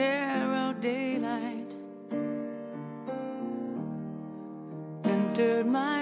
[0.00, 1.72] narrow daylight.
[5.04, 5.99] Entered my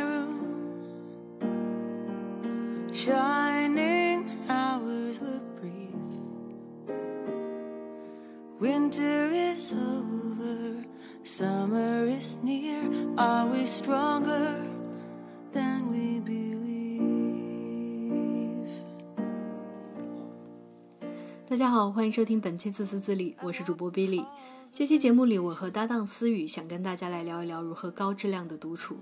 [21.48, 24.22] 大家好，欢迎收听本期自私自利，我是主播 Billy。
[24.70, 28.98] 这期节目里，我和搭档思雨想跟大家来聊一聊如何高质量的独处。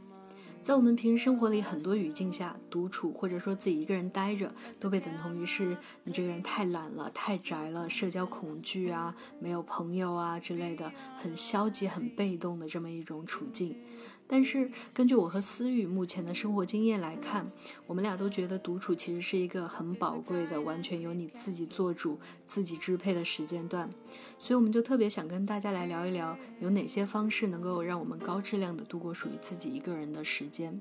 [0.62, 13.76] 在我们平时生活里，很多语境下，独处或者说自己一个人待着，都被等同于是你这个人太懒了、太宅了、社交恐惧啊、没有朋友啊之类的，很消极、很被动的这么一种处境。
[14.28, 17.50] 但是，根据我和思雨目前的生活经验来看，
[17.86, 23.88] 我们俩都觉得独处其实是一个很宝贵的、完全由你自己做主、自己支配的时间段。
[24.38, 30.80] 所以，我们就特别想跟大家来聊一聊，有哪些方式能够让我们高质量的度过属于自己一个人的时间。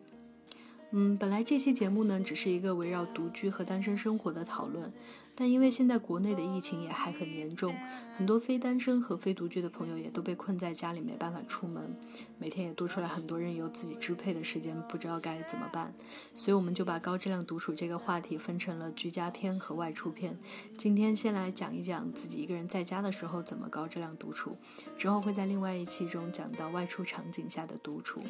[0.92, 4.92] 嗯，本来这期节目呢，只是一个围绕独居和单身生活的讨论，
[5.36, 7.76] 但因为现在国内的疫情也还很严重，
[8.18, 11.94] 很多非单身和非独居的朋友也都被困在家里，没办法出门，
[12.40, 15.94] 每天也多出来很多任由自己支配的时间，不知道该怎么办。
[16.34, 20.38] 所以我们就把高质量独处这个话题分成了居家篇和外出篇。
[20.78, 24.56] 今天先来讲一讲自己一个人在家的时候怎么高质量独处，
[24.98, 28.22] 之后会在另外一期中讲到外出场景下的独处。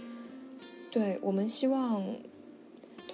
[0.89, 2.03] 对我们希望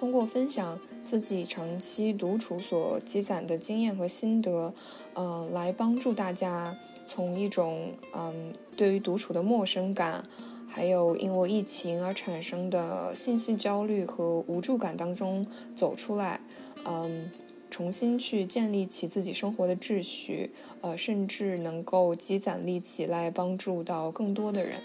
[0.02, 4.74] 通过分享自己长期独处所积攒的经验和心得，
[5.14, 10.24] 呃，来帮助大家从一种嗯对于独处的陌生感，
[10.66, 16.40] 还有因为疫情而产生的信息焦虑和无助感当中走出来，
[16.84, 17.30] 嗯，
[17.70, 20.50] 重新去建立起自己生活的秩序，
[20.80, 24.80] 呃，甚至能够积攒力气来帮助到更多的人。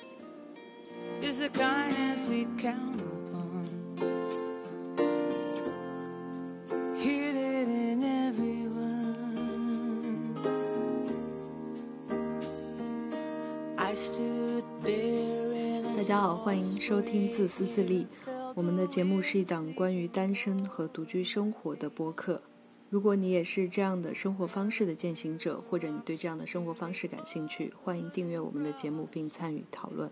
[16.48, 18.08] 欢迎收听自私自利。
[18.56, 22.42] 我们的节目是一档关于单身和独居生活的播客。
[22.90, 30.10] 如果你也是这样的生活方式的践行者，或者你对这样的生活方式感兴趣，欢迎订阅我们的节目并参与讨论。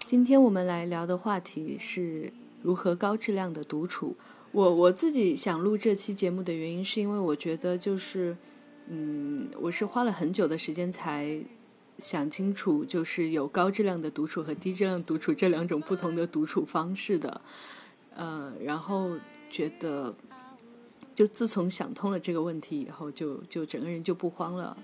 [0.00, 4.16] 今天我们来聊的话题是如何高质量的独处。
[4.50, 8.36] 我我自己想录这期节目的原因，是因为我觉得就是，
[8.88, 11.38] 嗯，我是花了很久的时间才
[11.98, 17.40] 想清楚，就是有高质量的独处和低质量独处这两种不同的独处方式的。
[18.16, 19.10] 嗯，然后
[19.50, 20.14] 觉得，
[21.14, 24.76] 就自从想通了这个问题以后，就就整个人就不慌了，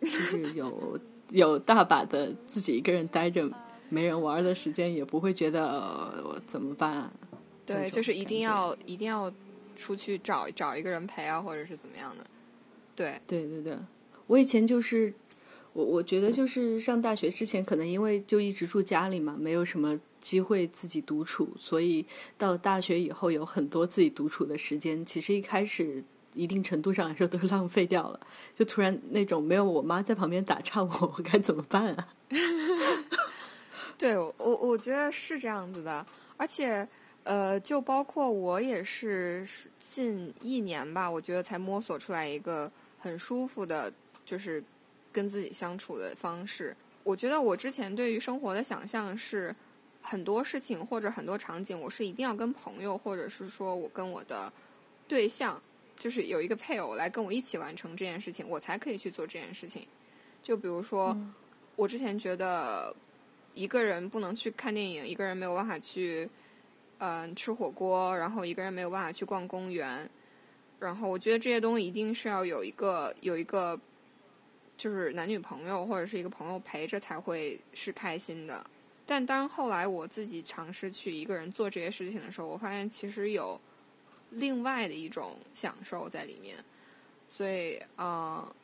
[0.00, 0.98] 就是有
[1.30, 3.50] 有大把的自己一个人待着
[3.88, 7.10] 没人玩的时间，也不会觉得、怎么办。
[7.66, 9.32] 那对，就是一定要一定要
[9.76, 12.24] 出去找找一个人陪啊，或者是怎么样的。
[12.94, 13.76] 对，对对对，
[14.26, 15.12] 我以前就是
[15.72, 22.04] 我我觉得就是上大学之前，可能因为就一直住家里嘛，没有什么机会自己独处，所以
[22.36, 25.04] 到了大学以后有很多自己独处的时间。
[25.04, 26.02] 其实一开始
[26.34, 28.20] 一定程度上来说都浪费掉了，
[28.56, 32.08] 就突然那种没有我妈在旁边打岔我，我该怎么办啊？
[33.96, 36.04] 对我我我觉得是这样子的，
[36.36, 36.86] 而且
[37.24, 39.46] 呃，就包括我也是
[39.78, 43.92] 近一年吧，我觉得才摸索出来一个很舒服的，
[44.24, 44.62] 就是
[45.18, 46.76] 跟自己相处的方式。
[47.02, 49.52] 我觉得我之前对于生活的想象是
[50.00, 54.52] 很多事情或者很多场景，我是一定要跟朋友，或者是说我跟我的
[55.08, 55.60] 对象，
[55.96, 59.84] 就是有一个配偶来跟我一起完成这件事情，我才可以去做这件事情。
[60.40, 61.16] 就比如说，
[61.74, 62.94] 我之前觉得
[63.54, 66.30] 一个人不能去看电影，一个人没有办法去
[66.98, 70.10] 嗯、吃火锅，然后一个人没有办法去逛公园，
[70.80, 73.78] 然后我觉得这些东西一定是要有一个有一个
[74.78, 78.64] 就是男女朋友或者是一个朋友陪着才会是开心的。
[79.04, 83.60] 但当后来我自己尝试去一个人做这些事情的时候，我发现其实有
[84.30, 86.56] 另外的一种享受在里面。
[87.30, 88.54] 所以，呃，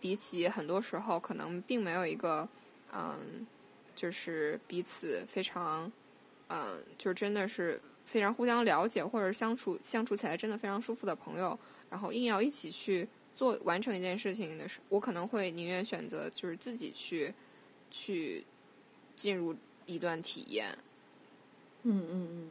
[0.00, 2.48] 比起很多时候可能并没有一个，
[2.92, 3.46] 嗯，
[3.94, 5.90] 就是彼此非常，
[6.48, 11.58] 嗯，就真的是非常互相了解，或者相处相处起来真的非常舒服的朋友，
[11.90, 17.34] 然后硬要一起去做完成一件事情的时候，我可能会宁愿选择就是自己去
[17.90, 18.44] 去
[19.14, 19.54] 进入
[19.84, 20.76] 一段体验。
[21.82, 22.50] 嗯嗯嗯。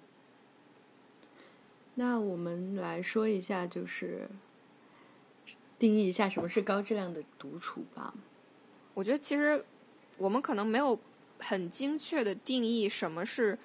[1.96, 4.30] 那我们来说一下，就是
[5.80, 8.14] 定义一下什么是高质量的独处吧。
[8.94, 9.66] 我觉得其实
[10.18, 10.98] 我们可能没有
[11.40, 13.58] 很精确的定义什么是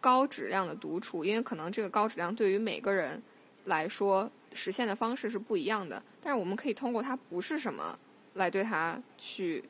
[0.00, 3.22] 高质量的独处，因为可能这个高质量对于每个人
[3.64, 6.02] 来说实现的方式是不一样的。
[6.20, 7.98] 但是我们可以通过它不是什么
[8.34, 9.64] 来对它去，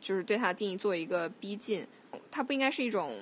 [0.00, 1.86] 就是对它定义做一个逼近。
[2.30, 3.16] 它不应该是一种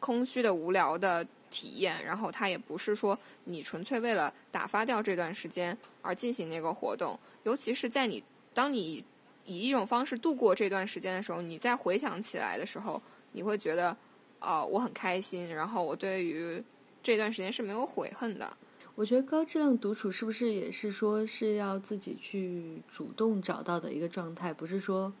[0.00, 7.18] 空虚的、无聊的体验，然后它也不是说你纯粹为了打发掉这段时间而进行那个活动。
[7.44, 9.04] 尤其是在你当你
[9.44, 13.00] 以一种方式度过这段时间的时候，你再回想起来的时候，
[13.32, 13.96] 你会觉得，
[14.40, 16.62] 哦，我很开心，然后我对于
[17.02, 18.56] 这段时间是没有悔恨的。
[18.96, 25.12] 我觉得高质量独处是不是也是说是要自己去主动找到的一个状态，不是说，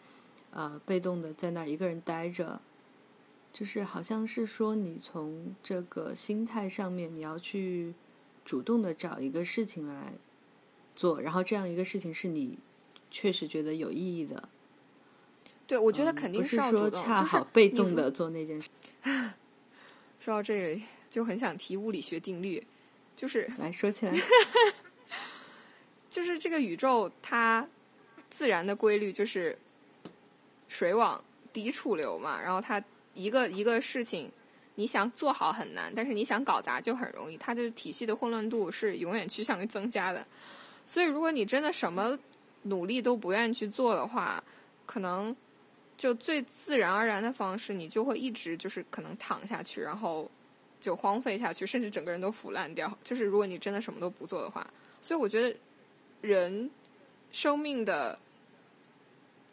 [0.50, 2.60] 呃，被动的在那儿一个人待着，
[3.52, 7.94] 就是好像是说你从这个心态上面你要去
[8.44, 10.14] 主动的找一个事情来
[10.96, 12.58] 做，然后这样一个事情是你。
[13.08, 14.48] 确实觉得有意义的，
[15.66, 18.68] 对，我觉得肯定是要说恰好被动的做那件事。
[20.20, 22.66] 说到这里，就很想提物理学定律，
[23.16, 24.12] 就是来说起来，
[26.08, 27.66] 就是这个宇宙它
[28.30, 29.58] 自然的规律就是
[30.68, 31.20] 水往
[31.52, 32.40] 低处流嘛。
[32.40, 32.80] 然后它
[33.14, 34.30] 一个一个事情，
[34.76, 37.36] 你想做好很难，但是你想搞砸就很容易。
[37.36, 40.24] 它的体系的混乱度是永远趋向于增加的。
[40.84, 42.16] 所以，如果你真的什么。
[42.62, 44.42] 努力都不愿意去做的话，
[44.86, 45.36] 可能
[45.96, 50.28] 就最自然而然的方式，你就会一直就是可能躺下去，然后
[50.80, 52.90] 就荒废下去，甚至整个人都腐烂掉。
[53.02, 54.66] 就是如果你真的什么都不做的话，
[55.00, 55.56] 所以我觉得
[56.20, 56.70] 人
[57.30, 58.18] 生命的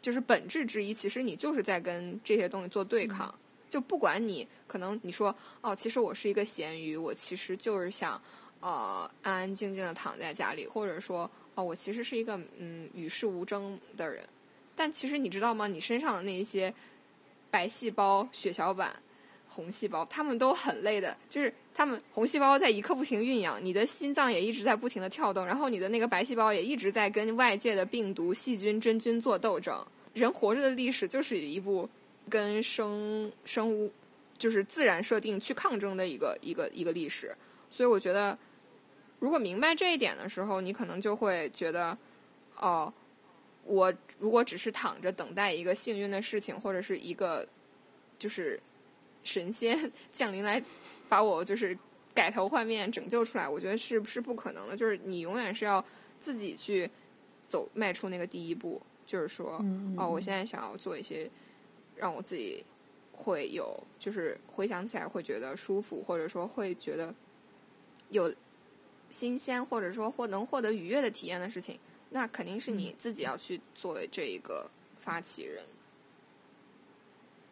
[0.00, 3.34] 就是本质之一，其实你就是在跟这些东西做对抗。
[3.68, 8.20] 就不管你可能你说哦，其实我是一个咸鱼，我其实就是想
[8.60, 11.30] 呃安安静静的躺在家里，或者说。
[11.56, 14.28] 哦，我其实是一个嗯与世无争的人，
[14.74, 15.68] 但其实你知道吗？
[15.68, 16.74] 你身上的那一些
[17.48, 19.00] 白细胞、血小板、
[19.54, 21.16] 红细胞，他们都很累的。
[21.28, 29.84] 就是他们红细胞在一刻不停酝养，你的心脏也一直在不停的跳动，然后你的那个白细胞也一直在跟外界的病毒、细菌、真菌做斗争。
[30.12, 31.88] 人活着的历史就是一部
[32.28, 33.92] 跟生生物
[34.36, 37.34] 就是自然设定去抗争的一个一个一个历史。
[37.70, 38.36] 所以我觉得。
[39.20, 41.96] 如果明白这一点的时候，你可能就会觉得，
[42.58, 42.92] 哦，
[43.64, 47.46] 我如果只是躺着等待一个幸运的事情，或者是一个
[48.18, 48.60] 就是
[49.24, 50.62] 神仙降临来
[51.08, 51.76] 把我就是
[52.14, 54.76] 改头换面拯救出来，我觉得是是不可能的。
[54.76, 55.84] 就是你永远是要
[56.20, 56.88] 自己去
[57.48, 59.60] 走迈出那个第一步，就是说，
[59.96, 61.28] 哦，我现在想要做一些
[61.96, 62.64] 让我自己
[63.12, 67.12] 会有就是回想起来会觉得舒服，或者说会觉得
[68.10, 68.32] 有。
[69.10, 71.78] 新鲜或者说或能获得愉悦的体验的事情，
[72.10, 74.68] 那肯定是你自己要去作为这一个
[74.98, 75.62] 发起人，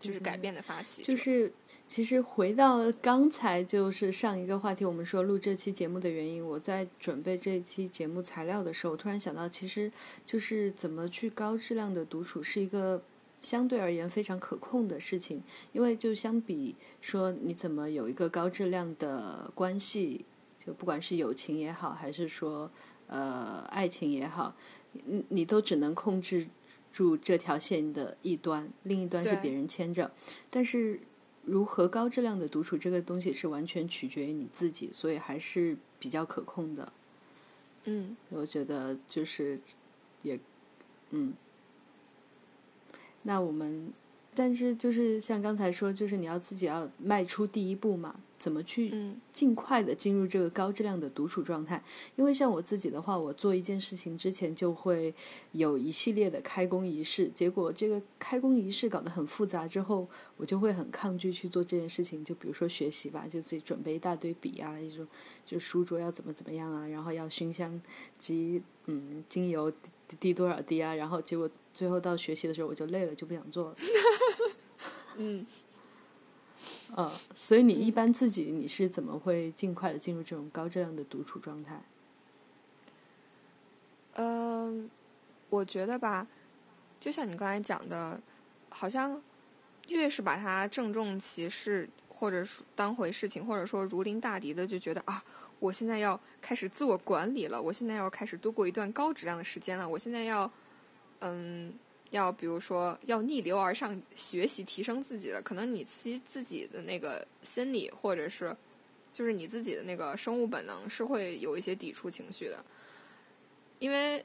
[0.07, 1.03] 就是改变的发起。
[1.03, 1.53] 就是
[1.89, 9.91] 其实回到刚才就是上一个话题，我们说录这期节目的原因，我在准备这期节目材料的时候，突然想到，其实
[10.25, 13.03] 就是怎么去高质量的独处是一个
[13.41, 20.25] 相对而言非常可控的事情，因为就相比说你怎么有一个高质量的关系。
[20.65, 22.71] 就不管是友情也好，还是说
[23.09, 24.55] 呃爱情也好，
[24.93, 26.47] 你你都只能控制
[26.93, 30.13] 住这条线的一端，另一端是别人牵着。
[30.51, 31.01] 但是
[31.45, 36.93] 如何高质量的独处，这个东西是完全取决于你自己，所以还是比较可控的。
[37.85, 39.59] 嗯，我觉得就是
[40.23, 40.39] 也
[41.11, 41.35] 嗯，
[43.23, 43.93] 那我们
[44.35, 48.21] 但是就是像刚才说，就是你要自己要迈出第一步嘛。
[48.43, 48.93] 怎么去
[49.31, 51.81] 尽快的进入这个高质量的独处状态？
[52.17, 55.15] 因为像我自己的话，我做一件事情之前就会
[55.53, 62.25] 有一系列的开工仪式，结果这个开工仪式搞得很复杂，之后我就会很抗拒去做这件事情。
[62.25, 65.07] 就比如说学习吧，就自己准备一大堆笔啊，一种
[65.47, 67.81] 就书桌要怎么怎么样啊，然后要熏香
[68.19, 69.73] 及嗯精油
[70.19, 73.77] 滴多少滴啊，然后结果最后到学习的时候我就累了，就不想做了。
[75.17, 75.47] 嗯。
[76.95, 81.83] 嗯，所以你一般自己你是怎么会尽快的进入这种高质量的独处状态？
[84.15, 84.91] 嗯，
[85.49, 86.27] 我觉得吧，
[87.01, 88.21] 就像你刚才讲的，
[88.69, 89.23] 好像
[89.89, 95.25] 越是把它郑重其事，或者说当回事情，或者说如临大敌的，就觉得啊，
[95.61, 100.51] 我现在要开始自我管理了，我现在要开始度过一段高质量的时间了，我现在要
[101.21, 101.73] 嗯。
[102.13, 108.55] 要比如说要逆流而上学习提升自己的，可能你其自己的那个心理或者是
[109.13, 112.65] 就是你自己的那个生物本能是会有一些抵触情绪的，
[113.79, 114.25] 因为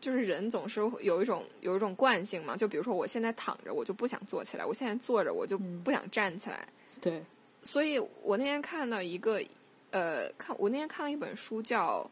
[0.00, 6.66] 就是人总是有一种有一种惯性嘛，就比如说我现在躺着，我就不想坐起来；我现在坐着，我就不想站起来。
[7.00, 7.22] 对，
[7.62, 9.42] 所以我那天看到一个，
[9.90, 12.10] 呃，看我那天看了一本书叫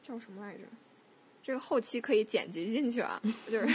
[0.00, 0.60] 叫什么来着？
[1.42, 3.20] 这个后期可以剪辑进去啊，
[3.50, 3.66] 就是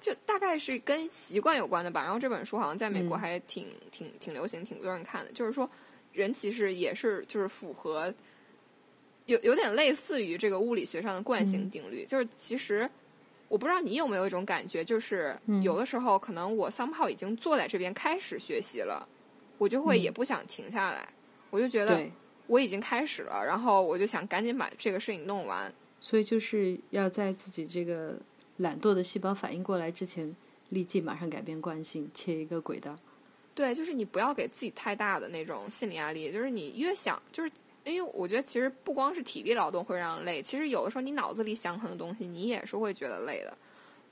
[0.00, 2.02] 就大概是跟习惯有关的吧。
[2.02, 5.30] 然后这本书好像在美国还挺挺挺流行，挺多人看的。
[5.32, 5.68] 就是说，
[6.12, 8.12] 人其实也是就是符合。
[9.26, 12.88] 有有点类似于这个物理学上的惯性定律，就是其实
[13.48, 19.04] 我不知道你有没有一种感觉，就是有的时候可能我桑炮已经坐在这边开始学习了，
[19.58, 21.08] 我就会也不想停下来，
[21.50, 22.06] 我就觉得
[22.46, 25.74] 我已经开始了，然后我就想赶紧把这个事情弄完。
[26.06, 28.16] 所以就是要在自己这个
[28.58, 30.36] 懒惰的细胞反应过来之前，
[30.68, 32.96] 立即马上改变惯性，切一个轨道。
[33.56, 37.50] 对，就是你不要给自己太大的那种心理压力，就是你越想就是。
[37.82, 43.58] 因为我觉得，其实不光是体力劳动会让人累，其实有的时候你脑子里想很多东西，你也是会觉得累的。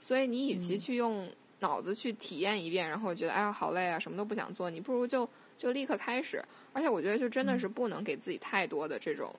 [0.00, 1.28] 所以你与其去用
[1.60, 6.44] 脑子去体验一遍，然后觉得哎呀好累啊，什么都不想做，你不如就就立刻开始。
[6.72, 9.34] 而且我觉得，就真的是不能给自己太多的这种，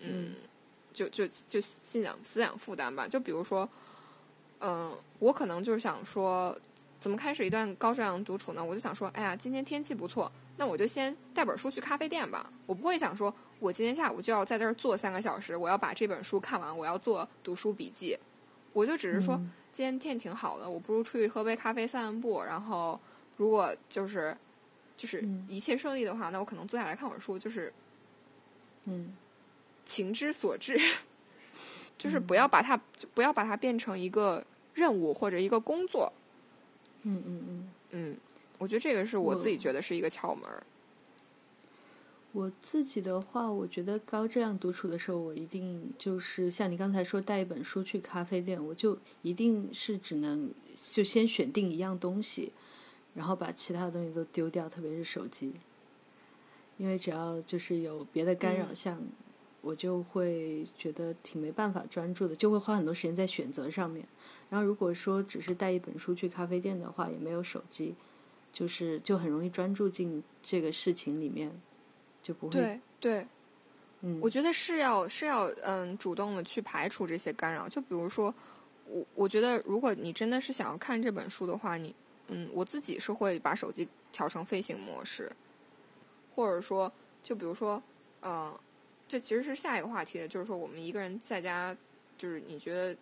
[0.00, 0.34] 嗯，
[0.94, 3.06] 就就就信仰思想负担吧。
[3.06, 3.68] 就比如说，
[4.60, 6.58] 嗯，我可能就是想说，
[6.98, 8.64] 怎么开始一段高质量独处呢？
[8.64, 10.32] 我就想说，哎呀，今天天气不错。
[10.56, 12.48] 那我就先带本书去咖啡店吧。
[12.64, 18.16] 我不会想说，我今天下午就要在这儿坐三个小时，我要把这本书看完，我要做读书笔记。
[18.72, 19.36] 我就只是说，
[19.72, 22.40] 今天天挺好的，我不如出去喝杯咖啡散散步。
[22.44, 23.00] 然后，
[23.36, 24.36] 如果就是
[24.96, 27.36] 就是一切顺利的话，那我可能坐下来看会儿书。
[27.36, 27.72] 就是，
[28.84, 29.12] 嗯，
[29.84, 30.80] 情之所至，
[31.98, 32.76] 就是不要把它
[33.14, 36.12] 不要把它变成一个任务或者一个工作。
[37.02, 38.16] 嗯嗯嗯嗯。
[38.58, 40.44] 我觉得这个是我自己觉得是一个窍门。
[42.32, 50.50] 我自己的话，我觉得高质量独处的时候，我一定就是像你刚才说带一本书去咖啡店，我就一定是只能
[50.90, 52.52] 就先选定一样东西，
[53.14, 55.52] 然后把其他的东西都丢掉，特别是手机，
[56.76, 59.00] 因为只要就是有别的干扰项，
[59.64, 64.06] 我就会觉得挺没办法专注的，就会花很多时间在选择上面。
[64.50, 67.94] 然后如果说只是带一本书去咖啡店的话，也没有手机。
[68.52, 71.50] 就是就很容易专注进这个事情里面，
[72.22, 73.26] 就不会对对，
[74.02, 77.68] 嗯，我觉得是要是要嗯主动的去排除这些干扰。
[77.68, 78.32] 就比如说，
[78.86, 81.92] 我我觉得如果你真的是想要看这本书的话，你
[82.28, 85.32] 嗯，我自己是会把手机调成飞行模式，
[86.32, 86.92] 或者说，
[87.24, 87.82] 就比如说，
[88.22, 88.56] 嗯，
[89.14, 91.76] 这其实是下一个话题的，就是说我们一个人在家，
[92.18, 92.96] 就是你觉得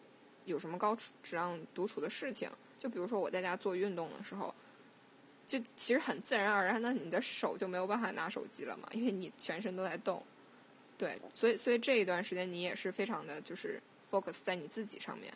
[0.45, 2.51] 有什么高处质量独处的事情？
[2.79, 4.55] 就比如说我在家做运动的时候。
[5.45, 10.23] 就其实很自然而然的，你的手就没有办法拿手机了嘛，因为你全身都在动。
[10.97, 15.35] 对，所以所以这一段时间你也是非常的就是 focus 在你自己上面。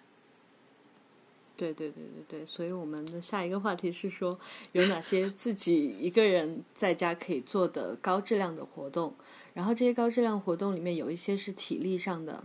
[1.57, 4.39] 对对对对对，所以我们的下一个话题是说
[4.73, 9.15] 有哪些自己一个人在家可以做的高质量的活动，
[9.55, 12.45] 然后这些高质量活动里面有一些是体力上的，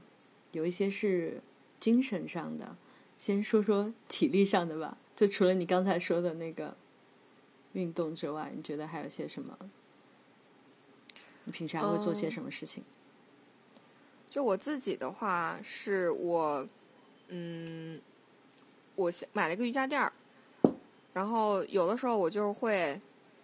[0.54, 1.42] 有一些是
[1.80, 2.76] 精神上的。
[3.18, 6.76] 先说说体力上的吧，就除了你刚才说的那个。
[7.74, 9.58] 运动之外，你觉得还有些什么？
[11.46, 12.84] 你平时还会做些什么事情？
[14.30, 16.68] 就我自己的话，是我，
[17.30, 18.02] 嗯，
[18.96, 20.12] 我买了一个瑜伽垫儿，
[21.14, 23.00] 然后有的时候我就会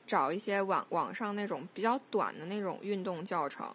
[0.05, 3.73] 找一些网网上那种比较短的那种运动教程，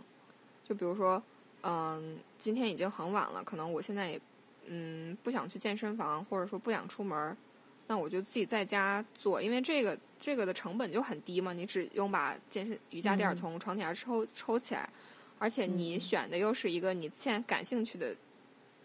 [0.64, 1.23] 就比如说，
[1.62, 4.21] 嗯，今天已经很晚了，可能我现在也，
[4.67, 7.37] 嗯，不想去健身房，或者说不想出门。
[7.88, 14.88] 那我就自己在家做，因为这个这个的成本就很低嘛，你只用把健身瑜伽垫从床底下抽抽起来，
[15.38, 18.14] 而且你选的又是一个你现在感兴趣的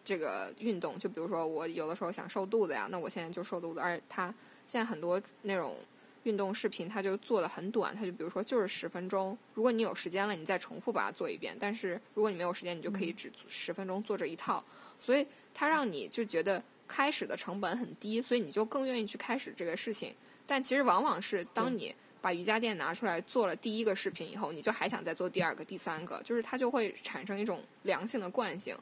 [0.07, 4.33] 这个运动，就比如说我有的时候想瘦肚子呀，那我现在就瘦肚子，而且它
[4.65, 5.75] 现在很多那种
[6.23, 14.63] 运动视频，它就做的很短，它就比如说就是十分钟，如果你有时间了，你再重复把它做一遍，但是如果你没有时间，你就可以只十分钟做这一套，
[14.97, 16.63] 所以它让你就觉得。
[16.89, 20.15] 开始的成本很低，所以你就更愿意去开始这个事情。
[20.45, 28.73] 但其实往往是当你把瑜伽垫拿出来做了第一个视频以后，你就还想再做第二个、第三个，就是它就会产生一种良性的惯性。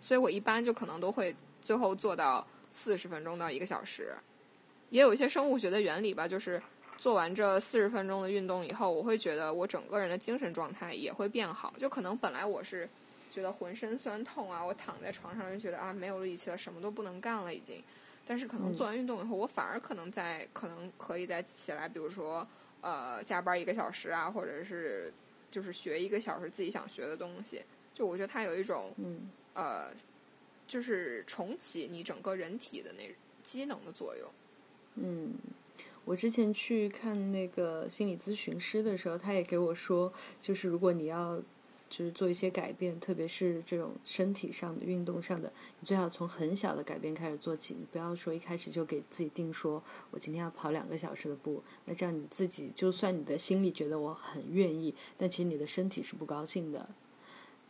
[0.00, 4.14] 所以我一般就可能都会最后做到四十分钟到一个小时。
[4.90, 6.60] 也有一些生物学的原理吧，就是
[6.98, 11.72] 做完这四十分钟的运动以后，我会觉得我整个人的精神状态也会变好。
[11.78, 12.88] 就可能本来我是。
[13.32, 14.60] 觉得浑身酸痛啊！
[14.60, 17.80] 我躺在床上就觉得啊，没有力气了，什么都不能干了，已经。
[18.26, 22.44] 但是可能做完运动以后，我反而可能在可能可以再起来，比如说
[22.80, 25.12] 呃加班一个小时啊，或者是
[25.48, 27.62] 就是学一个小时自己想学的东西。
[27.94, 29.92] 就我觉得它有一种嗯呃，
[30.66, 34.28] 就是重启你整个人体的那机能的作用。
[34.96, 35.34] 嗯，
[36.04, 41.40] 我之前去看那个心理咨询师的时候，他也给我说，就是如果你要
[41.88, 47.74] 就是做一些改变，特别是这种身体上的、运动上的，你最好从很小的改变开始做起。
[47.74, 56.88] 你不要说一开始就给自己定说，我今天要跑两个小时的步，那这样你自己就算你的心里觉得我很愿意，但其实你的身体是不高兴的，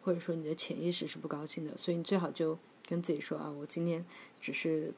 [0.02, 4.04] 或者说你的潜意识是不高兴的，所以你最好就跟自己说啊，我今天
[4.40, 4.92] 只是。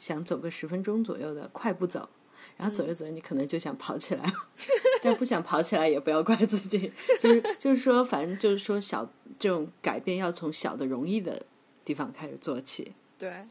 [0.00, 2.08] 想走个十分钟左右的快步走，
[2.56, 4.32] 然后走着走着你可能就想跑起来了，
[5.02, 11.44] 但不想跑起来也不要怪自己， 就是就是说，反正就是说小这种改变要从小的容易的
[11.84, 12.92] 地方开始做起。
[13.18, 13.44] 对，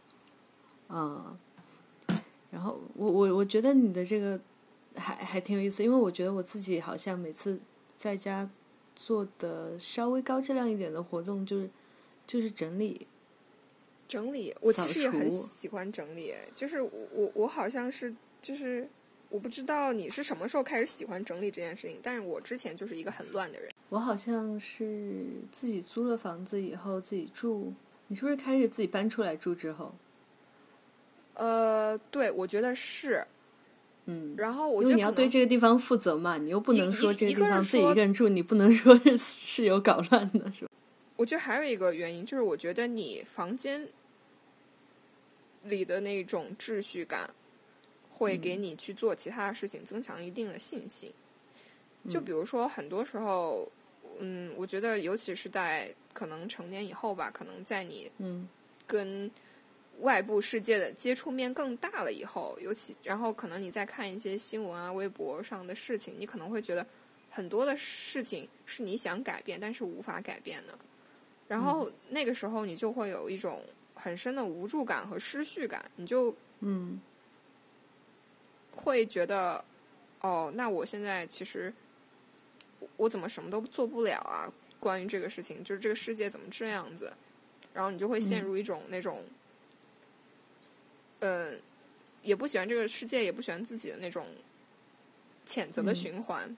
[0.87, 1.37] 嗯，
[2.49, 4.39] 然后我我我觉得你的这个
[4.95, 7.59] 还还挺有意思，因为我觉得我自己好像每次
[7.97, 8.49] 在家
[8.97, 11.69] 做的稍微高质量一点的活动，就是
[12.25, 13.07] 就是整理。
[14.07, 16.33] 整理，我其实也很喜欢整理。
[16.55, 18.89] 就是我我我好像是就是
[19.29, 23.71] 我不知道你是什么时候开始喜欢整理这件事情，但是我之前就是一个很乱的人。
[23.89, 27.73] 我好像是自己租了房子以后自己住，
[28.07, 29.93] 你是不是开始自己搬出来住之后？
[31.35, 33.25] 呃，对，我觉得是。
[34.07, 40.71] 嗯，然后我因为你要对这个地方负责嘛，你又不能说这个地方自己一个人住，你不能说 是室友搞乱的是吧？
[41.15, 43.87] 我觉得还有一个原因就是，我觉得你房间。
[45.63, 47.29] 里的那种秩序感，
[48.09, 51.11] 会给你去做其他的事情增强一定的信心。
[52.07, 53.69] 就比如说，很多时候，
[54.19, 58.47] 嗯，我觉得尤其是在可能成年以后吧，可能在你嗯
[58.85, 59.29] 跟
[60.01, 66.85] 外部世界的接触面更大了以后，尤其然后可能你在看一些新闻啊、微博上的事情，你可能会觉得
[67.29, 70.77] 很多的事情是你想改变，但是无法改变的。
[71.47, 73.61] 然后那个时候，你就会有一种。
[73.99, 77.01] 很深的无助感和失序感，你就嗯，
[78.71, 79.65] 会觉得
[80.21, 81.73] 哦，那我现在其实
[82.95, 84.47] 我怎么什么都做不了啊？
[84.79, 87.11] 关于这个事情，就是这个世界怎么这样子？
[87.73, 89.33] 然后你就会陷入一种那种，嗯，
[92.23, 94.25] 也不喜欢这个世界，也不喜欢自己的那种
[95.47, 96.55] 谴责的循环。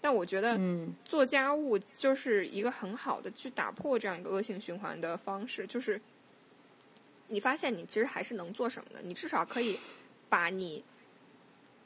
[0.00, 0.58] 但我觉得
[1.04, 6.00] 做家务就是一个很好的去打破这样一个恶性循环的方式，就是。
[7.30, 9.02] 你发现你其实还是能做什么的？
[9.02, 9.78] 你至少可以
[10.30, 10.82] 把你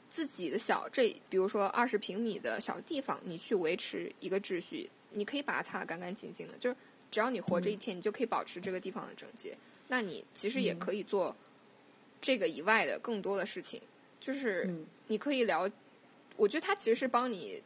[0.09, 6.53] 自己的小这，比如说二十平米的小地方，你去维持一个秩序，你可以把它擦得干干净净的。
[6.57, 6.75] 就是
[7.11, 9.53] 只要你活着一天，你就可以保持这个地方的整洁。
[9.89, 11.35] 那你其实也可以做
[12.23, 13.79] 这个以外的更多的事情。
[14.19, 14.73] 就是
[15.07, 15.69] 你可以聊，
[16.37, 17.61] 我觉得它其实是帮你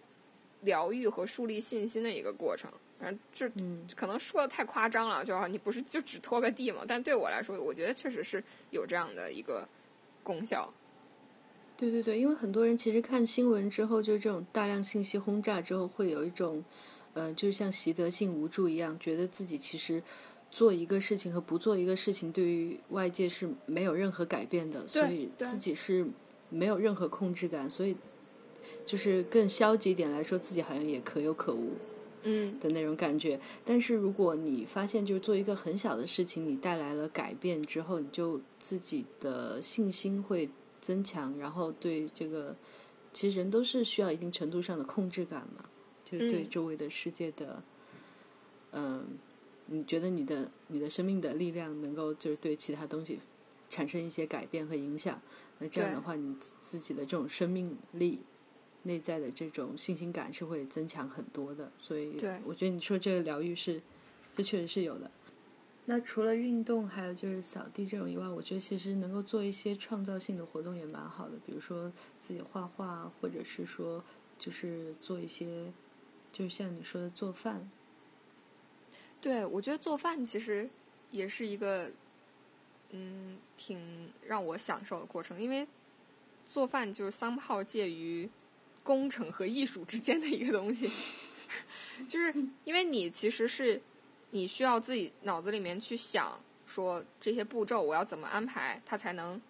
[0.61, 2.69] 疗愈和树立信心的一个过程。
[2.99, 3.51] 反正，
[3.87, 6.83] 就可能说的太夸张了，就你不是就只拖个地嘛？
[6.87, 9.67] 但对我来说，我觉得确实是有这样的一个
[10.23, 10.73] 功效。
[11.77, 16.65] 对对对，因为很多人其实看新闻之后，就这种大量信息轰炸之后，会有一种，
[17.13, 20.01] 呃，就像习得性无助一样，觉得自己其实
[20.49, 26.07] 做一个事情和不做一个事情，对于外界是没有任何改变的，所以自己是
[26.49, 27.95] 没有任何控制感，所以
[28.85, 31.71] 就是更消极一点来说，自己好像也可有可无。
[32.29, 40.49] 嗯的那种感觉，但是如果你发现就是做一个很小的事情，你带来了改变之后，你就自己的信心会
[40.81, 42.53] 增强，然后对这个，
[43.13, 45.63] 其实人都是需要一定程度上的控制感嘛，
[46.03, 47.63] 就是对周围的世界的，
[48.73, 49.05] 嗯，
[49.67, 53.19] 你觉得你的你的生命的力量能够就是对其他东西
[53.69, 55.21] 产生一些改变和影响，
[55.59, 58.19] 那这样的话，你自己的这种生命力。
[58.83, 63.81] 内在的这种信心感是会增强很多的，所以我觉得你说这个疗愈是，
[64.33, 65.11] 这确实是有的。
[65.87, 74.01] 那除了运动，还有就是扫地这种以外，我觉得其实能够做一些创造性的活动也蛮好的，比如说自己画画，或者是说
[74.37, 75.73] 就是做一些，
[76.31, 77.69] 就像你说的做饭。
[79.27, 80.69] 对，我觉得做饭其实
[81.11, 81.91] 也是一个，
[82.91, 85.67] 嗯，挺让我享受的过程，因为
[86.47, 88.29] 做饭就是三炮介于。
[88.83, 90.89] 工程和艺术之间的一个东西，
[92.07, 93.81] 就是因为你其实是
[94.31, 99.41] 你需要自己脑子里面去想，说这些步骤我要怎么安排，它才能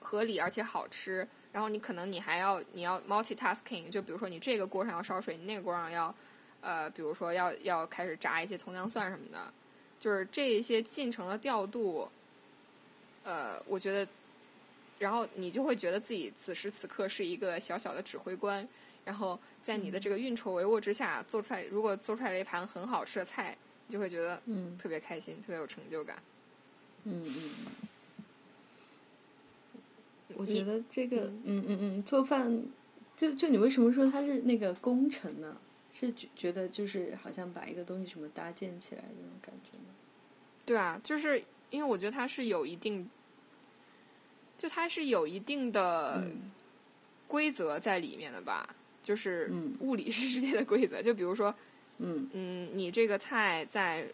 [0.00, 1.28] 合理而且好吃。
[1.52, 6.14] 然后你可能你还要你要 multitasking，就比如说你这个锅上要烧水，你那个锅上要
[6.64, 9.52] 呃，比如说要要开始炸一些葱姜蒜什么的，
[10.00, 12.08] 就是这一些进程的调度，
[13.22, 14.10] 呃，我觉得。
[15.00, 18.66] 然后你就会觉得自己此时此刻是一个小小的指挥官，
[19.04, 26.22] 然后在你的这个运筹帷幄之下做出来，如果做出来了一盘很好吃的菜，你就会觉得嗯特别开心，特别有成就感。
[27.02, 27.72] 嗯嗯嗯。
[30.36, 32.62] 我觉得这个，嗯嗯嗯，做饭，
[33.16, 35.56] 就就你为什么说它是那个工程呢？
[35.94, 39.94] 是觉觉得就是好像把一个东西什么搭建起来的那种感觉吗？
[40.66, 43.08] 对啊，就是因为我觉得它是有一定，
[44.58, 46.50] 就它是有一定的嗯
[47.28, 51.00] 规则在里面的吧，就是嗯物理世界的规则。
[51.00, 51.54] 就比如说，
[51.98, 54.06] 嗯嗯，你这个菜在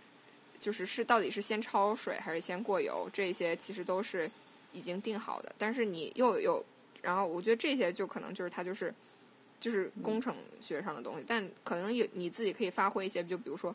[0.58, 4.30] 就是是到底是先焯水还是先过油，这些其实都是
[4.72, 5.54] 已经定好的。
[5.56, 6.64] 但是你又有，
[7.00, 8.92] 然后我觉得这些就可能就是它就是
[9.60, 13.72] 就是工程学上的东西，但可能有你自己可以发挥一些，就比如说。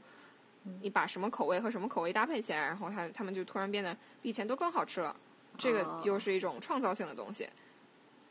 [0.82, 5.16] 你把什么口味和什么口味搭配起来，然后它它们就突然变得比以前都更好吃了。
[5.60, 7.48] 这个哦又是一种创造性的东西。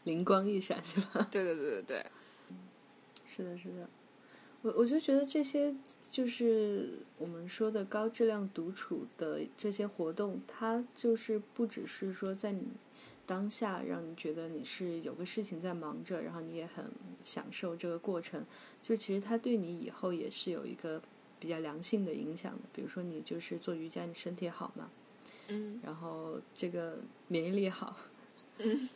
[0.02, 1.24] 灵光一闪是吧？
[1.30, 2.06] 对对对对对，
[3.24, 3.88] 是的，是的。
[4.62, 5.72] 我我就觉得这些
[6.10, 12.66] 就是我们说的高质量独处的这些活动，它就是不只是说在你
[13.26, 16.84] 当下让你觉得你是有个事情在忙着，然后你也很
[17.22, 18.44] 享受这个过程，
[18.82, 21.00] 就其实它对你以后也是有一个
[21.40, 22.60] 比较良性的影响的。
[22.72, 24.90] 比如说你就是做瑜伽，你身体好嘛，
[25.48, 27.96] 嗯，然后这个免疫力好，
[28.58, 28.88] 嗯，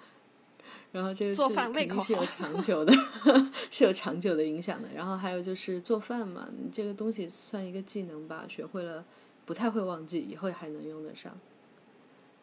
[0.92, 2.92] 然后这个做是饭胃口肯定是有长久的，
[3.70, 4.88] 是有长久的影响的。
[4.94, 9.04] 然后还有就是做饭嘛，你这个东西算一个技能吧，学会了
[9.46, 11.38] 不太会忘记，以后还能用得上。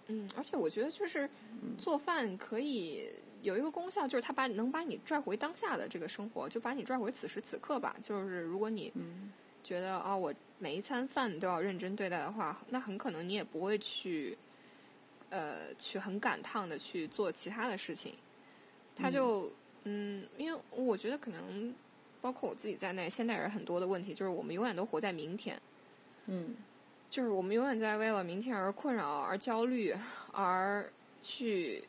[0.08, 1.30] 嗯，而且我觉得就是
[1.78, 3.10] 做饭可以
[3.42, 7.96] 有一个功效，就是它把能把你拽回当下的这个生活，就把你拽回此时此刻吧。
[8.02, 9.32] 就是如果你嗯
[9.64, 14.38] 觉得啊、我每一餐饭都要认真对待的话，那很可能你也不会去，
[15.32, 18.14] 呃，去很赶趟的去做其他的事情。
[18.96, 19.52] 他就
[19.86, 21.74] 嗯因为我觉得可能
[22.22, 25.60] 包括我自己在内，现代人很多的问题就是我们永远都活在明天。
[26.28, 26.56] 嗯
[27.16, 29.96] 就是我们永远在为了明天而困扰、而焦虑，
[30.34, 31.82] 而去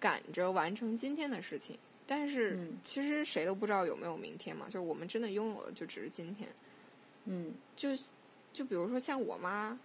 [0.00, 1.78] 赶着完成今天的事情。
[2.04, 6.48] 但是嗯其实谁都不知道有没有明天嘛，就是我们真的拥有的就只是今天。
[7.26, 7.90] 嗯就
[8.52, 9.78] 就比如说像我妈，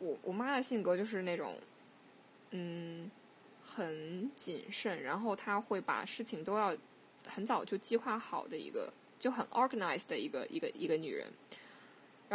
[0.00, 1.56] 我我妈的性格就是那种，
[2.50, 3.08] 嗯，
[3.62, 6.76] 很谨慎，然后她会把事情都要
[7.28, 11.28] 很早就计划好的一个，就很 organized 的一个一个一个女人。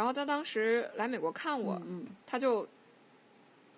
[0.00, 2.66] 然后他当时来美国看我，嗯她就，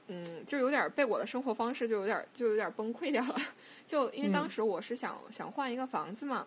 [0.06, 3.36] 嗯，就有点被我的生活方式就有点就有点崩溃掉了。
[3.84, 6.46] 就因为当嗯时我是想、想换一个房子嘛，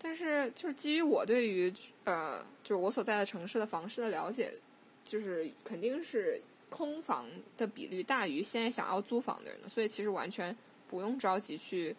[0.00, 4.52] 但是就是基于我对于呃，就是我所在的城市的房市的了解，
[5.04, 7.26] 就是肯定是空房
[7.58, 11.96] 的比率大于现在想要租房的人的，所以其实完全不用着急去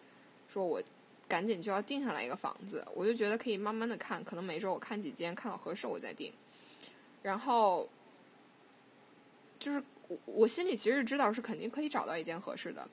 [0.48, 0.82] 说我
[1.28, 6.32] 赶紧就要定下来一个房子，我就觉得可以慢慢的看，可能每周我看几间，看到合适我再定。
[7.22, 7.88] 然后
[9.58, 12.88] 就是我我心里其实知道是肯定可以找到一间合适的。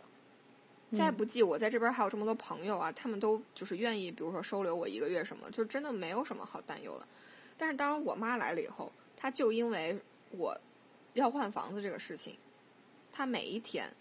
[0.98, 7.08] 再不济，我在这边还有这么多朋友啊，他们都就是愿意，比如说收留我一个月什么，就真的没有什么好担忧的。
[7.60, 10.00] 但是当我妈来了以后，她就因为
[10.32, 10.60] 我
[11.14, 12.36] 要换房子这个事情，
[13.12, 13.94] 她每一天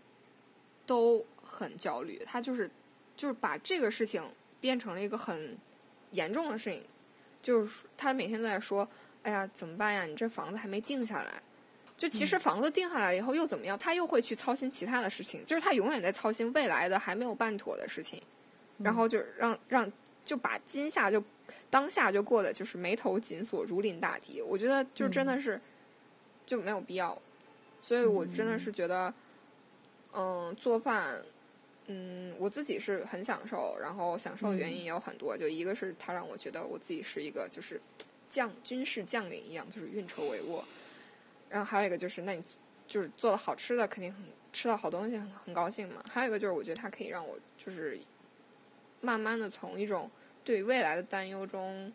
[0.87, 2.71] 都很焦虑，她就是
[3.15, 4.25] 就是把这个事情
[4.59, 5.59] 变成了一个很
[6.13, 6.83] 严重的事情，
[7.43, 8.89] 就是她每天都在说
[9.29, 10.05] ：“哎呀，怎么办呀？
[10.07, 11.43] 你这房子还没定下来。”
[11.99, 13.77] 就其实房子定下来了以后又怎么样？
[13.77, 18.23] 他又会去操心其他的事情，就是他永远在操心未来的还没有办妥的事情，
[18.79, 19.93] 然后就让让
[20.25, 21.23] 就把今夏就
[21.69, 24.41] 当下就过得就是眉头紧锁、如临大敌。
[24.41, 25.61] 我觉得就真的是、
[26.47, 27.21] 就没有必要，
[27.83, 29.13] 所以我真的是觉得，
[30.15, 31.21] 嗯，做饭，
[31.89, 37.81] 嗯，我自己是很享受，然后享受的原因也有很多，就一个是他让我觉得我自己是一个就是
[38.29, 40.63] 将军事将领一样，就是运筹帷幄。
[41.49, 42.43] 然后还有一个就是，那你
[42.87, 46.03] 就是做了好吃的，肯定很吃到好东西很很高兴嘛。
[46.11, 47.99] 还有一个就是，我觉得它可以让我就是
[49.01, 50.11] 慢慢的从一种
[50.45, 51.93] 对未来的担忧中，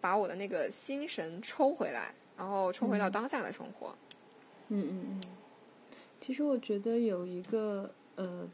[0.00, 3.96] 把我的那个心神抽回来，然后抽回到当下的生活。
[4.68, 5.20] 嗯嗯嗯。
[6.20, 8.48] 其实我觉得有一个呃，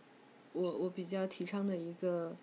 [0.53, 2.35] 我我比较提倡的一个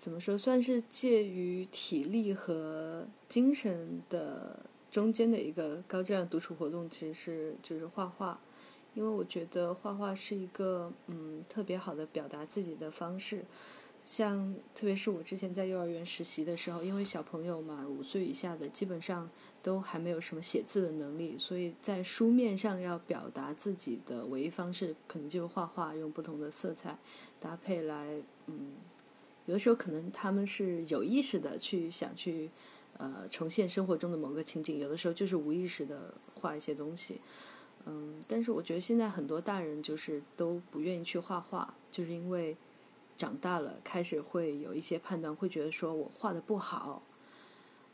[0.00, 4.58] 怎么说，算是介于体力和精神的。
[4.90, 8.40] 中间的一个高质量独处活动其实是就是画画，
[8.92, 13.44] 因为我觉得画画是一个嗯特别好的表达自己的方式。
[14.04, 19.30] 像特别是我之前在幼儿园实习的时候，因为小朋友嘛，五岁以下的基本上
[19.62, 26.98] 都还没有什么写字的能力，所以在书面上要表达自己的唯一方式，可能就是画画，用不同的色彩
[27.38, 28.72] 搭配来，嗯，
[29.50, 32.50] 有的时候可能他们是有意识的去想去。
[32.98, 37.18] 呃，重现生活中的某个情景，有的时候就是无意识的画一些东西。
[37.86, 42.54] 嗯，但是我觉得现在很多大人就是都不愿意去画画，就是因为
[43.16, 47.02] 长大了开始会有一些判断，会觉得说我画的不好，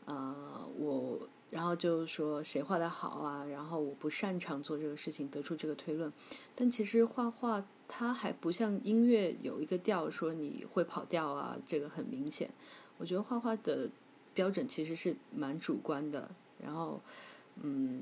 [0.03, 6.11] 呃，我然后就说谁画的好啊，然后我不擅长做这个事情，得出这个推论。
[6.55, 12.49] 但其实画画它还不像音乐有一个调，说你会跑调啊，这个很明显。
[12.97, 13.89] 我觉得画画的
[14.33, 16.29] 标准其实是蛮主观的，
[16.63, 17.01] 然后
[17.61, 18.01] 嗯。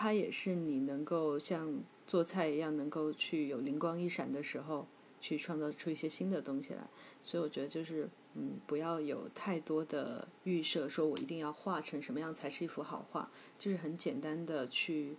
[0.00, 4.86] 它也是你能够像做菜一样，能够去有灵光一闪的时候，
[5.20, 6.80] 去创造出一些新的东西来。
[7.22, 13.30] 所以我觉得就是，嗯，不要有太多的预设，说我一定要画成什么样才是一幅好画。
[13.58, 15.16] 就是很简单的去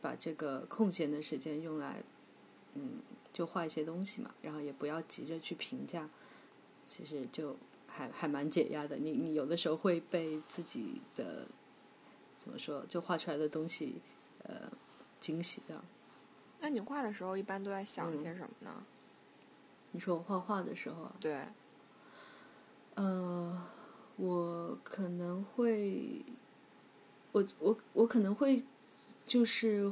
[0.00, 2.02] 把这个空闲的时间用来，
[2.74, 3.00] 嗯，
[3.32, 4.34] 就画一些东西嘛。
[4.42, 6.08] 然后也不要急着去评价，
[6.86, 8.96] 其实就还还蛮解压的。
[8.96, 11.46] 你你有的时候会被自己的。
[12.38, 12.84] 怎么说？
[12.88, 14.00] 就画出来的东西，
[14.42, 14.68] 呃，
[15.20, 15.80] 惊喜的。
[16.58, 18.84] 那你画的时候一般都在想些什么呢？
[19.92, 21.14] 你说我画画的时候啊？
[21.20, 21.38] 对。
[22.94, 23.62] 呃，
[24.16, 26.22] 我可能会，
[27.32, 28.62] 我我我可能会，
[29.26, 29.90] 就是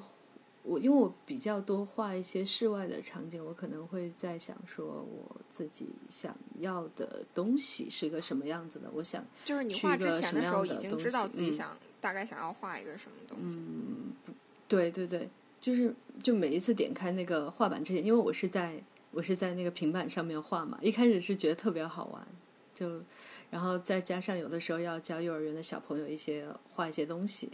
[0.63, 8.91] 我因为我比较多画一些室外的场景，我可能会在想说我自己想要的东西是一个什么样子的。
[8.93, 11.77] 我想就是你画之前的时候已经知道自己想。
[12.03, 13.57] 大概想要画一个什么东西？
[13.57, 14.35] 嗯，
[14.67, 15.29] 对对对，
[15.61, 18.83] 就是就每一次点开那个画板之前，因为我是在
[19.13, 22.27] 我是在那个平板上面画嘛，一开始是觉得特别好玩，
[22.73, 23.03] 就
[23.51, 27.51] 然后再加上有的时候要教幼儿园的小朋友一些画一些东西。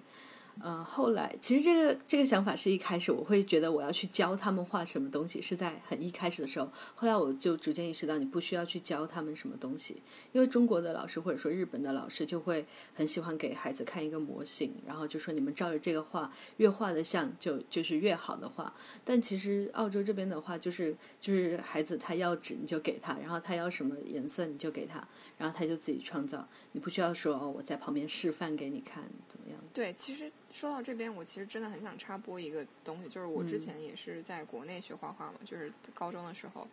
[0.62, 6.66] 嗯，后来其实这个这个想法是一开始我会觉得我要去教他们画什么东西，是在很一开始的时候。
[6.94, 12.64] 后来我就逐渐意识到，你不需要去教他们什么东西，因为中国的老师或者说日本的老师就会
[12.94, 18.72] 很喜欢给孩子看一个模型，然后就说你们照着这个画，越画的像就就是越好的画。
[19.04, 29.58] 但其实澳洲这边的话，就是就是孩子他要纸你就给他，然后他要什么颜色你就给他，然后他就自己创造，你不需要说哦我在旁边示范给你看怎么样。
[29.74, 30.32] 对，其实。
[30.52, 36.66] 说到这边，我其实真的很想插播一个东西，就是我之前也是在国内学画画嘛，就是高中的时候，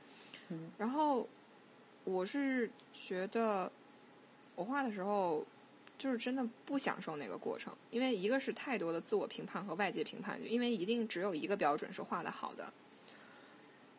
[0.49, 1.27] 嗯，然后
[2.05, 3.69] 我是觉得
[4.55, 5.45] 我画的时候，
[5.97, 12.71] 就是真的不享受那个过程，因为一个是太多的自我评判和外界评判，因为一定只有一个标准是画的好的，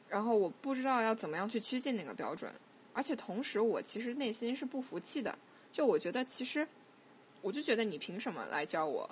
[0.09, 2.51] 然后我不知道要怎么样去趋近那个标准，
[2.95, 5.37] 而且同时我其实内心是不服气的，
[5.71, 6.67] 就我觉得其实，
[7.43, 9.09] 我就觉得你凭什么来教我？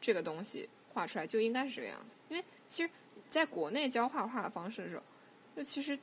[0.00, 2.90] 这个东西画出来就应该是这个样子，因为其实
[3.28, 5.02] 在国内教画画的方式的时候，
[5.56, 5.98] 就其实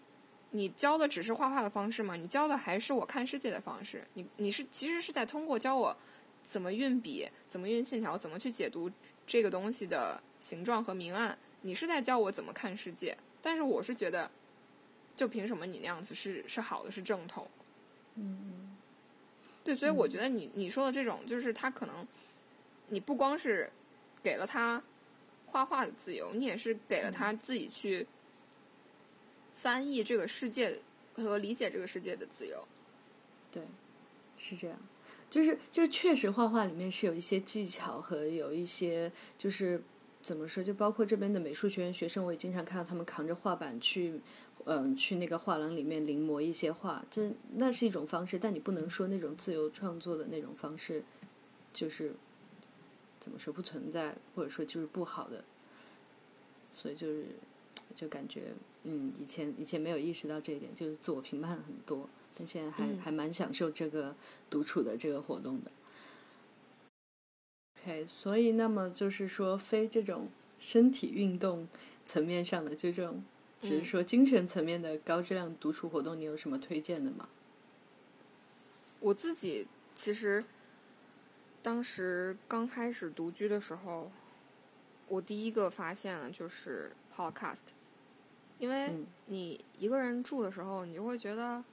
[0.52, 4.06] 你教的只是画画的方式嘛，你教的还是我看世界的方式。
[4.14, 5.96] 你你是其实是在通过教我
[6.44, 8.92] 怎么运笔、怎么运线条、怎么去解读
[9.26, 13.18] 这个东西的形状和明暗，你是在教我怎么看世界。
[13.42, 14.30] 但是我是觉得，
[15.16, 17.50] 就凭什么你那样子是是好的，是正统？
[18.16, 18.76] 嗯，
[19.64, 22.08] 对，所以我觉得你你说的这种，就是他可能
[22.90, 23.72] 你不光是。
[24.26, 24.82] 给了他
[25.46, 28.08] 画画的自由，你也是给了他自己去
[29.54, 30.80] 翻译这个世界
[31.14, 32.68] 和理解这个世界的自由。
[33.52, 33.62] 对，
[34.36, 34.76] 是这样，
[35.30, 39.80] 就是就是确实画画里面是有一些技巧和有一些就是
[40.24, 44.20] 怎么说，就包括这边的美术学院学生，我也经常看到他们扛着画板去
[44.66, 51.04] 嗯去那个画廊里面临摹一些画，这那是一种方式，但你不能说那种自由创作的那种方式
[51.72, 52.16] 就是。
[53.26, 55.44] 怎么说不存在，或者说就是不好的，
[56.70, 57.26] 所以就是
[57.96, 64.16] 就感觉嗯，以前以前没有意识到这一点，就是自我评判很多，但现在还还蛮享受这个
[64.48, 65.72] 独处的这个活动的。
[67.82, 71.68] OK，所以那么就是说，非这种身体运动
[72.06, 73.24] 层面上的，就这种
[73.60, 77.28] 只是说精神层面的高质量独处活动，你有什么推荐的吗？
[79.00, 80.46] 我自己其实。
[81.66, 84.12] 当时刚开始独居的时候，
[85.08, 87.74] 我第一个发现了就是 podcast，
[88.60, 88.94] 因为
[89.26, 91.64] 你一个人住的时候，你就会觉得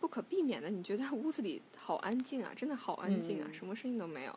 [0.00, 4.36] 不可避免的，你觉得 屋子里好安静啊，真的好安静啊，什么声音都没有。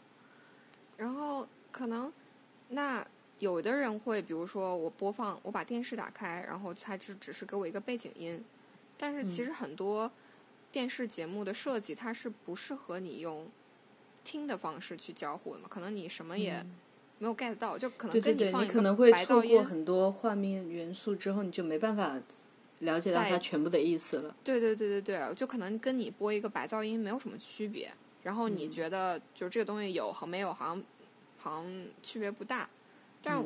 [0.97, 2.13] 然后可能
[2.67, 3.03] 那
[3.39, 8.45] 有的人会，比如说我播放，我把电视打开，然后它就只是给我一个背景音。
[8.99, 10.11] 但是其实很多
[10.71, 13.49] 电视节目的设计，它是不适合你用。
[14.23, 15.67] 听的方式去交互的嘛？
[15.69, 16.65] 可能你什么也
[17.17, 22.19] 没有 get 到，就可能跟你放一个白噪音，很多画面元素之后，你就没办法
[22.79, 24.35] 了解到它全部的意思了。
[24.43, 27.91] 对对对对对，就可能跟你播一个白噪音没有什么区别。
[28.21, 30.83] 然后你觉得就是这个东西有和没有好像
[31.37, 32.69] 好像区别不大，
[33.23, 33.43] 但是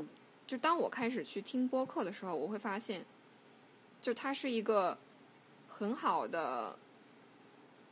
[0.48, 3.06] 就当我开始去听播客的时候，我会发现，
[4.02, 4.98] 就它是一个
[5.70, 6.76] 很好的，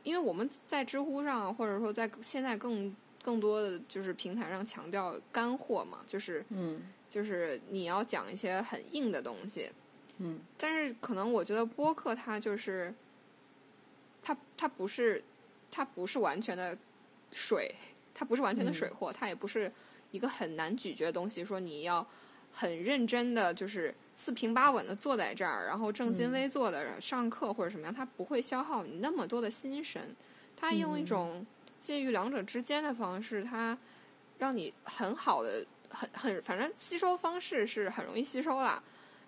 [0.02, 9.70] 因为我们在知乎上，或者说在现在更更多的就是平台上强调干货嘛，就是嗯就是你要讲一些很硬的东西，
[10.18, 12.92] 嗯但是可能我觉得播客它就是，
[14.22, 15.22] 它它不是
[15.70, 16.76] 它不是完全的
[17.30, 17.74] 水，
[18.12, 19.70] 它不是完全的水货，它也不是
[20.10, 21.44] 一个很难咀嚼的东西。
[21.44, 22.06] 说你要
[22.52, 30.14] 很认真的，就是四平八稳的坐在这儿，然后正襟危坐的上课或者什么样，他不会消耗你那么多的心神。
[30.56, 31.44] 他用一种
[31.80, 33.76] 介于两者之间的方式，他
[34.38, 38.82] 让你很好的、很很反正吸收方式是很容易吸收啦。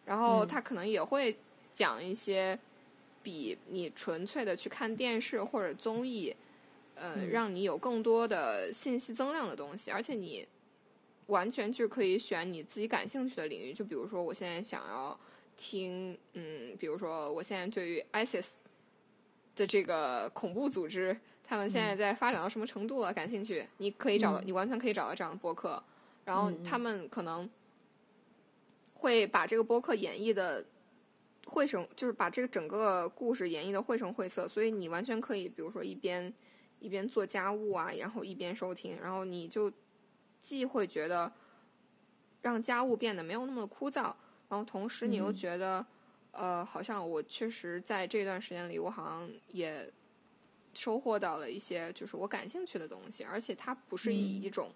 [0.04, 1.36] 然后他可能也会
[1.74, 2.56] 讲一些
[3.22, 6.36] 比你纯粹的去看电视或者综艺，
[6.94, 10.46] 呃，让你有更多的信息增量的东西，而且你
[11.26, 13.72] 完全就是可以选你自己感兴趣的领域。
[13.72, 15.18] 就比如说，我现在想要
[15.56, 18.52] 听，嗯，比如说我现在对于 ISIS
[19.56, 25.82] 的这个恐怖组织，他们现在在发展到什么程度了感兴趣，你可以找到，你完全可以找到这样的播客。
[26.24, 27.48] 然后他们可能
[28.94, 30.64] 会把这个播客演绎的
[31.46, 36.32] 绘声，就是把这个整个故事演绎的绘声绘色，所以你完全可以，比如说一边
[36.80, 39.70] 一边做家务啊，然后一边收听，然后你就
[40.44, 41.32] 既会觉得
[42.42, 44.14] 让家务变得没有那么枯燥，
[44.48, 45.84] 然后同时你又觉得，
[46.30, 49.90] 呃，好像我确实在这段时间里，我好像也
[50.74, 54.70] 收获到了一些就是我感兴趣的东西，而且它不是以一种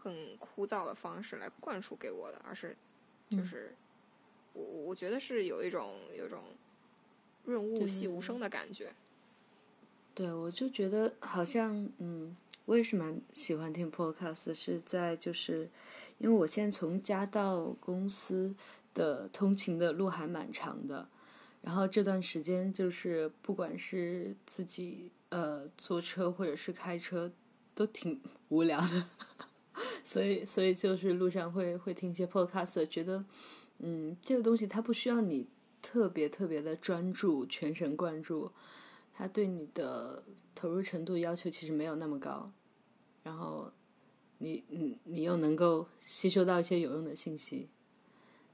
[0.00, 2.76] 很枯燥的方式来灌输给我的，而是
[3.28, 3.74] 就是、
[4.52, 6.44] 我我觉得是有一种有一种
[7.44, 8.38] 润物细无声。
[8.38, 8.92] 的感觉。
[10.14, 12.36] 对，我就觉得好像，嗯，
[12.70, 15.68] 我也是蛮喜欢听 podcast，是在就是，
[16.18, 18.54] 因为我现在从家到公司
[18.94, 21.08] 的通勤的路还蛮长的，
[21.62, 27.32] 然后这段时间就是不管是自己呃坐车或者是开车，
[27.74, 29.04] 都挺无聊的，
[30.04, 33.24] 所以所以就是路上会会听一些 podcast，觉得
[33.80, 35.48] 嗯这个东西它不需要你
[35.82, 38.52] 特别特别的专注、全神贯注。
[39.12, 42.50] 它对你的投入程度要求其实没有那么高，
[43.22, 43.70] 然后
[44.38, 47.68] 你你你又能够吸收到一些有用的信息，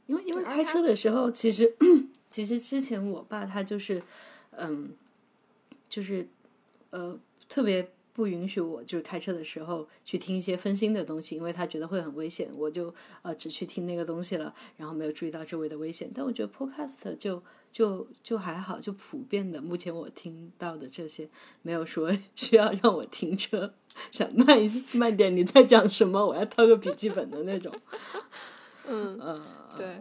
[0.07, 1.77] 因为因为开车的时候，其实
[2.31, 4.03] 其实之前我爸他就是
[4.51, 4.91] 嗯，
[5.89, 6.29] 就是
[6.91, 16.11] 呃特别不允许我就是开车的时候去听一些分心的东西，因为他觉得会很危险，我就呃只去听那个东西了，然后没有注意到周围的危险。
[16.15, 21.29] 但我觉得 podcast 就就就还好，就普遍的，目前我听到的这些
[21.63, 23.75] 没有说 需要让我停车，
[24.13, 26.25] 想慢一慢点，你在讲什么？
[26.27, 27.75] 我要掏个笔记本的那种。
[28.89, 30.01] 嗯，呃，对。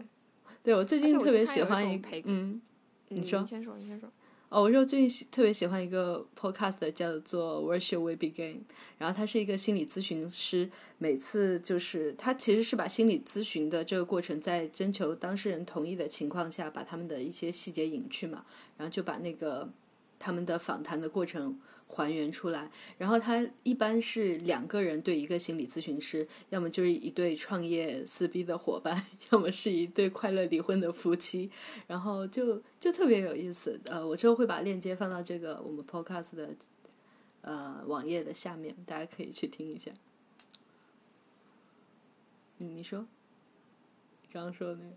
[0.63, 2.62] 对我最近特别喜欢一个一嗯。
[3.10, 4.10] 你说你先说，你先说。
[4.49, 8.58] 哦，我说我最近喜特别喜欢一个 podcast 叫做 Where Shall We Begin，
[8.97, 18.45] 然后他是一个心理咨询师，每次就是他其实是把心理咨询的这个过程，在征求当事人同意的情况下，把他们的一些细节隐去嘛，
[18.77, 19.69] 然后就把那个
[20.17, 22.69] 他们的访谈的过程还原出来。
[22.98, 31.50] 然后他一般是两个人对一个心理咨询师，要么就是一对创业撕逼的伙伴， 要么是一对快乐离婚的夫妻，
[31.88, 33.80] 然后就就特别有意思。
[33.86, 36.56] 呃，我之后会把链接放到这个我们 podcast 的
[37.41, 39.91] 呃网页的下面，大家可以去听一下。
[42.58, 43.06] 嗯，你说，
[44.32, 44.95] 刚刚说的那个，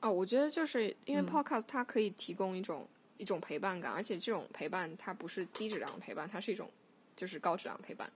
[0.00, 6.70] 哦，我觉得就是因为嗯 podcast 它可以提供一种、一种陪伴感，而且这种陪伴它不是低质量的陪伴，它是一种
[7.14, 8.10] 就是高质量的陪伴。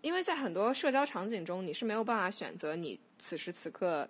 [0.00, 4.08] 因为在很多社交场景中，你是没有办法选择你此时此刻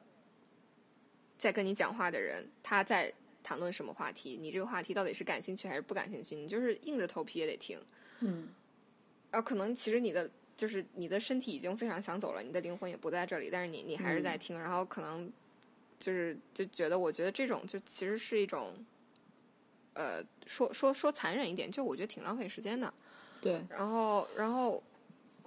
[1.38, 7.80] 在跟你讲话的人他在谈论什么话题，你这个话题到底是感兴趣还是不感兴趣，你就是硬着头皮也得听。
[8.20, 8.48] 嗯
[9.30, 15.30] 然后可能其实你的就是你的身体已经非常想走了，你的灵魂也不在这里，但是你你还是在听，然后可能
[15.98, 18.74] 就是就觉得，我觉得这种就其实是一种，
[19.98, 22.92] 呃，说说说残忍一点，就我觉得挺浪费时间的。
[23.40, 24.82] 对，然后然后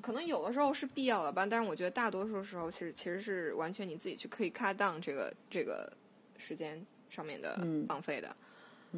[0.02, 5.92] 可能有的时候是必要的吧，但是我觉得大多数时候其实其实是完全你自己去可以 cut down 这个这个
[6.38, 8.36] 时间上面的嗯浪费的。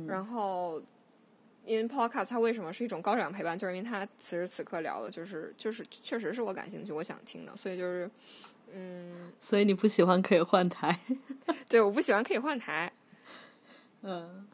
[0.07, 0.81] 然后，
[1.63, 8.09] 因为 podcast 它为什么是一种高质量陪伴，就是因为它此时此刻聊的就是就是确实是我感兴趣、我想听的，所以就是
[8.73, 10.99] 嗯，所以你不喜欢可以换台。
[11.69, 12.91] 对，我不喜欢可以换台，
[14.01, 14.47] 嗯，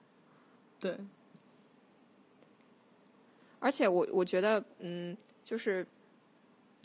[0.80, 0.98] 对，
[3.60, 5.86] 而且我我觉得嗯，就是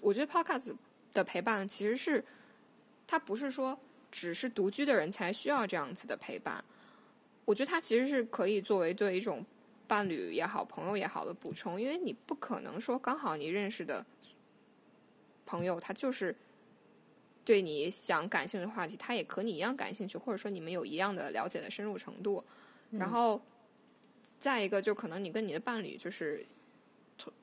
[0.03, 0.75] 我觉得 podcast
[1.13, 2.25] 的陪伴其实是
[3.07, 3.79] 它不是说
[4.11, 6.65] 只是独居的人才需要这样子的陪伴。
[7.45, 9.45] 我觉得它其实是可以作为对一种
[9.87, 14.05] 伴侣也好、朋友也好的补充，因为你不可能说刚好你认识的
[15.47, 16.35] 朋友他就是
[17.45, 22.43] 对你想感兴趣的话题，他也和你一样感兴趣，或者说你们有一样的了解的深入程度。
[22.91, 23.41] 然后
[24.45, 26.45] 再一个，就可能你跟你的伴侣就是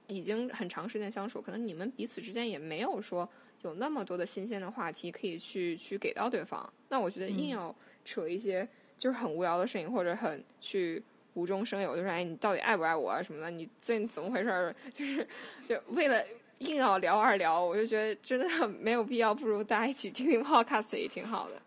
[0.06, 3.28] 已经很长时间相处，可能你们彼此之间也没有说
[3.64, 6.72] 有那么多的新鲜的话题可以去去给到对方。
[6.90, 7.76] 那我觉得硬要
[8.06, 8.68] 扯一些。
[9.02, 11.02] 就是很无聊的事情，或者很去
[11.34, 13.50] 无中生有，就是哎，你到底爱不爱我啊什么的？
[13.50, 14.76] 你最近怎么回事？
[14.94, 15.28] 就是
[15.68, 16.24] 就为了
[16.60, 21.60] 硬要聊而聊，我就觉得真的没有必要，不如大家一起听听 podcast 也挺好的。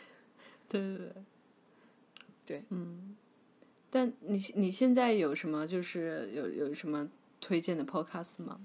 [0.70, 1.12] 对对对，
[2.46, 3.09] 对，嗯。
[3.90, 7.10] 但你你现在有什么就是有有什么
[7.40, 8.60] 推荐的 podcast 吗？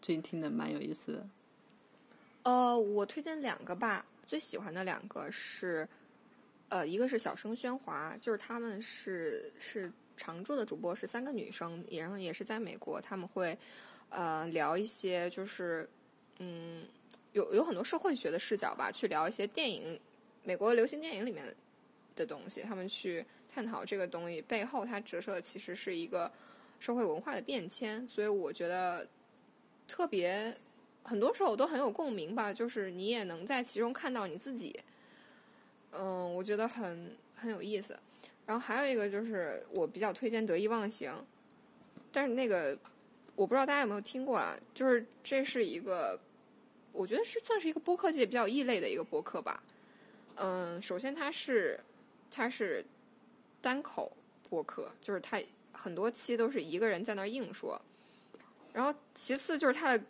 [0.00, 1.28] 最近听的蛮有意思的。
[2.44, 5.86] 呃，我推荐两个吧，最喜欢的两个是。
[6.70, 13.56] 呃，一个是小声喧哗，就是他们是是常驻的主播，是三个女生，然后也是在美国，他们会
[14.10, 15.88] 呃聊一些就是
[16.40, 16.84] 嗯
[17.32, 19.98] 有有很多社会学的视角吧，去聊一些电影
[20.44, 21.42] 美国流行电影里面
[22.14, 26.30] 的东西，他们去探讨这个东西背后它折射的其实是一个
[26.78, 29.06] 社会文化的变迁，所以我觉得
[29.86, 30.56] 特别
[31.02, 34.78] 很多时候都很有共鸣吧，就是你也能在其中看到你自己。
[35.92, 37.98] 嗯，我觉得很很有意思。
[38.46, 41.10] 然后还有一个就是我比较推荐《得意忘形》，
[42.12, 42.78] 但是那个
[43.34, 44.56] 我不知道大家有没有听过啊？
[44.72, 46.18] 就是这是一个，
[46.92, 49.62] 我觉得是算是一个播客界比较异类的一个播客吧。
[50.36, 51.78] 嗯，首先它是
[52.30, 52.84] 它是
[53.60, 54.16] 单口
[54.48, 55.40] 播客，就是他
[55.72, 57.80] 很多期都是一个人在那硬说。
[58.72, 60.04] 然后其次就是他的。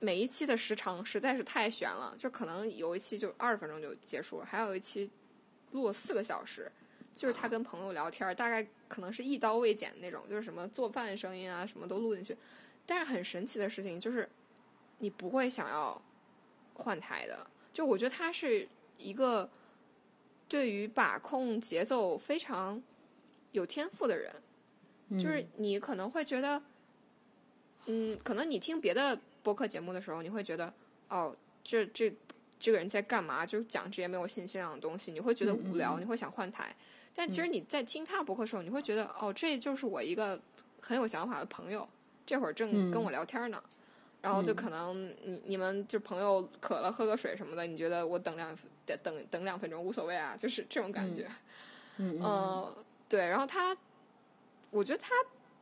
[0.00, 5.10] 每一期的时长实在是太悬了，就可能有一期就二十分钟就结束了，还有一期
[5.70, 6.70] 录了四个小时，
[7.14, 12.36] 就是他跟朋友聊天，大概可能是一刀未剪的那种，就是什么做饭声音啊，什么都录进去。
[12.84, 14.28] 但是很神奇的事情就是，
[14.98, 16.02] 你不会想要
[16.74, 17.46] 换台的。
[17.72, 19.48] 就我觉得他是一个
[20.54, 22.80] 对于把控节奏非常
[23.50, 24.32] 有天赋的人，
[25.20, 26.62] 就是你可能会觉得，
[27.86, 29.18] 嗯，可能你听别的。
[29.42, 30.72] 播客节目的时候，你会觉得
[31.08, 32.14] 哦，这这
[32.56, 33.44] 这个人在干嘛？
[33.44, 36.72] 就是讲这些没有信息量的东西，你会觉得无聊，你会想换台。
[37.12, 40.40] 但其实你在听他播客的时候，你会觉得哦，这就是我一个
[40.80, 41.86] 很有想法的朋友，
[42.24, 43.60] 这会儿正跟我聊天呢。
[44.24, 51.30] 然后就可能你你们就朋友渴了喝个水什么的，你觉得我等两等等两分钟无所谓啊，就是这种感觉。
[51.98, 52.74] 嗯，
[53.08, 53.28] 对。
[53.28, 53.76] 然后他，
[54.70, 55.10] 我觉得他。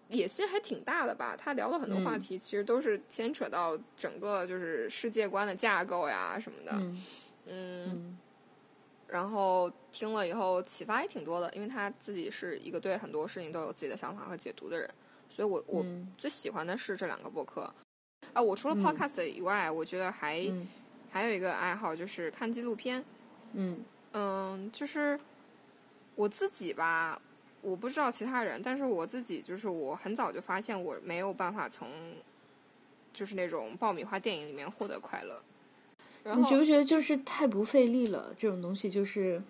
[0.09, 1.35] 野心还挺大的吧？
[1.35, 6.73] 他聊的很多话题，其实都是牵扯到整个就是世界观的架构呀什么的。
[7.47, 8.19] 嗯，
[9.07, 14.87] 然后听了以后启发也挺多的，因为他自己是一个对很多事情都有自己的想法和解读的人，
[15.31, 15.83] 所以我我
[16.19, 17.73] 最喜欢的是这两个博客。
[18.33, 20.43] 啊，我除了 Podcast 以外，我觉得还
[21.11, 23.05] 还有一个爱好就是看纪录片。
[23.55, 23.81] 嗯
[24.13, 25.19] 嗯，就是
[26.15, 27.21] 我自己吧。
[27.61, 31.89] 我不知道其他人，但是我自己就是我很早就发现我没有办法从，
[33.13, 35.41] 就是那种爆米花电影里面获得快乐。
[36.25, 38.35] 你觉不觉得就是太不费力了？
[38.37, 39.41] 这种东西就是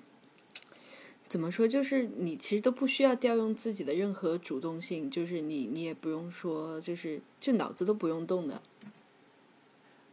[1.33, 1.66] 怎么说？
[1.66, 8.61] 就是你其实都不需要调用自己的任何主动性，就是你你也不用说，就是就脑子都不用动的。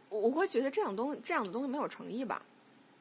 [0.08, 2.40] 我会觉得这样东这样的东西没有诚意吧？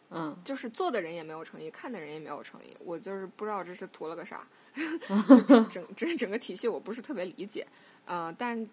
[0.10, 2.76] 嗯，就是做的人也没有诚意，看的人也没有诚意。
[2.84, 4.46] 我就是不知道这是图了个啥。
[5.72, 7.66] 整整整个体系我不是特别理解，
[8.04, 8.68] 呃，但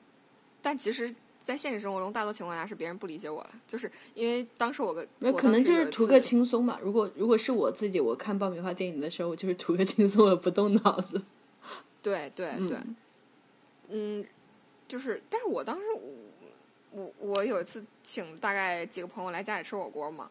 [0.61, 1.15] 但其实，
[1.47, 6.77] 在现实生活中，大多情况下是别人不理解我了，就是因为当时我个那可能就是图个轻松嘛。
[6.83, 11.23] 如果如果是我自己，我看爆米花电影的时候，我就是图个轻松，我不动脑子。
[12.03, 12.77] 对对对，
[13.91, 14.27] 嗯，
[14.89, 16.03] 就是，但是我当时我
[16.91, 20.29] 我我有一次请大概几个朋友来家里吃火锅嘛，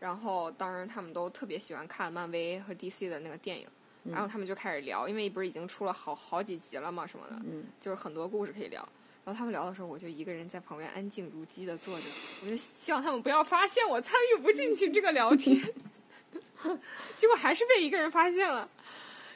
[0.00, 3.68] 然后当时他们都特别喜欢看漫威和 DC 的那个电影。
[4.04, 7.40] 然后他们就开始聊，因为不是已经出了好好几集了嘛，什么的，
[7.80, 8.84] 就是很多故事可以聊。
[9.24, 12.06] 然后他们聊的时候，我就一个人在旁边安静如鸡的坐着，
[12.44, 15.60] 我就希望他们不要发现我参与不进去这个聊天。
[17.16, 18.68] 结果还是被一个人发现了。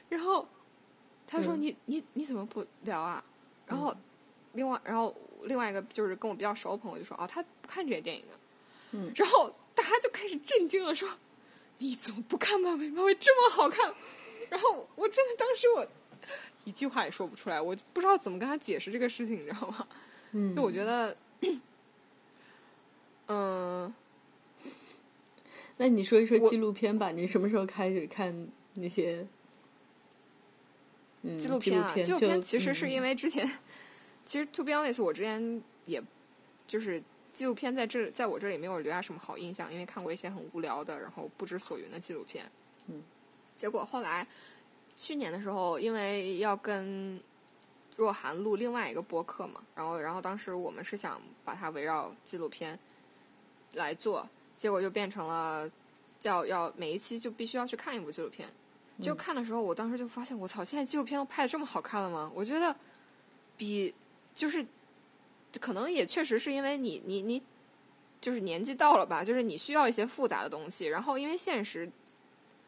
[0.09, 0.49] 然后
[1.27, 3.23] 他说：“你你你怎么不聊啊？”
[3.67, 3.95] 然后
[4.53, 8.39] 另外然后另外一个就是跟我比较熟的朋友就说：“哦，他不看这些电影的。”
[8.93, 11.09] 嗯，然后大家就开始震惊了，说
[11.79, 12.89] ：“你怎么不看漫威？
[12.91, 13.93] 漫威这么好看？”
[14.49, 15.87] 然后我真的当时我
[16.67, 19.87] 一句话也说不出来，我不知道怎么跟他解释这个事情，你知道吗？
[20.33, 21.17] 嗯，就我觉得，
[23.29, 23.95] 嗯，
[25.77, 29.25] 那你说一说纪录片吧，你什么时候开始看那些？
[31.23, 33.49] 嗯，纪录片片啊，纪录片其实是嗯因为之前，
[34.25, 36.03] 其实 to be honest，我之前也
[36.67, 37.01] 就是
[37.33, 42.51] 纪录片在这在我这里没有留下什么好印象，因为看过一些很无聊的，然后不知所云的纪录片。
[42.89, 43.03] 嗯，
[43.55, 44.27] 结果后来
[44.97, 47.21] 去年的时候，因为要跟
[47.97, 52.79] 若涵录另外一个播客嘛，然后然后当时我们是想把它围绕纪录片
[53.75, 55.71] 来做，结果就变成了
[56.23, 58.49] 要要每一期就必须要去看一部纪录片。
[59.03, 62.33] 就嗯看的时候，我当时就发现，我操，现在纪录片都拍的这么好看了吗？
[62.35, 62.75] 我觉得
[63.57, 63.95] 比
[64.35, 64.67] 就是
[65.61, 67.43] 可能也确实是因为你你你
[68.21, 71.91] 就是年纪到了吧，就是你需要一些复杂的东西，然后因为现实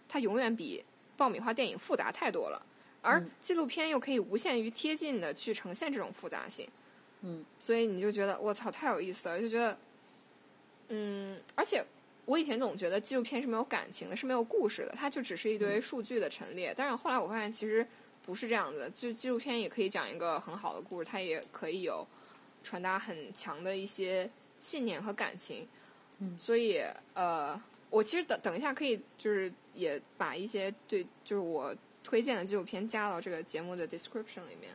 [0.06, 0.84] 它永远比
[1.18, 2.66] 爆米花电影复杂太多了，
[3.02, 6.66] 而嗯纪录片又可以无限于贴近的去呈现这种复杂性，
[7.20, 9.76] 嗯，所以你就觉得我操太有意思了，就觉得
[10.88, 11.84] 嗯，而且。
[12.28, 16.74] 我以前总觉得纪录片是没有感情的，是没有故事的，它就只是一堆数据的陈列。
[16.76, 17.86] 但是后来我发现，其实
[18.22, 22.06] 不是这样子的，就纪录片也可以讲一个很好的故事，它也可以有
[22.62, 24.28] 传达很强的一些
[24.60, 25.66] 信念和感情。
[26.18, 26.82] 嗯所以
[27.14, 27.58] 呃，
[27.90, 34.72] 我其实等等一下可以就是也把一些对就是我推荐的纪录片加到这个节目的 description 里面。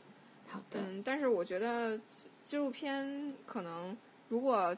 [0.47, 1.99] 好的，嗯，但是我觉得
[2.43, 3.95] 纪录片可能
[4.29, 4.75] 如果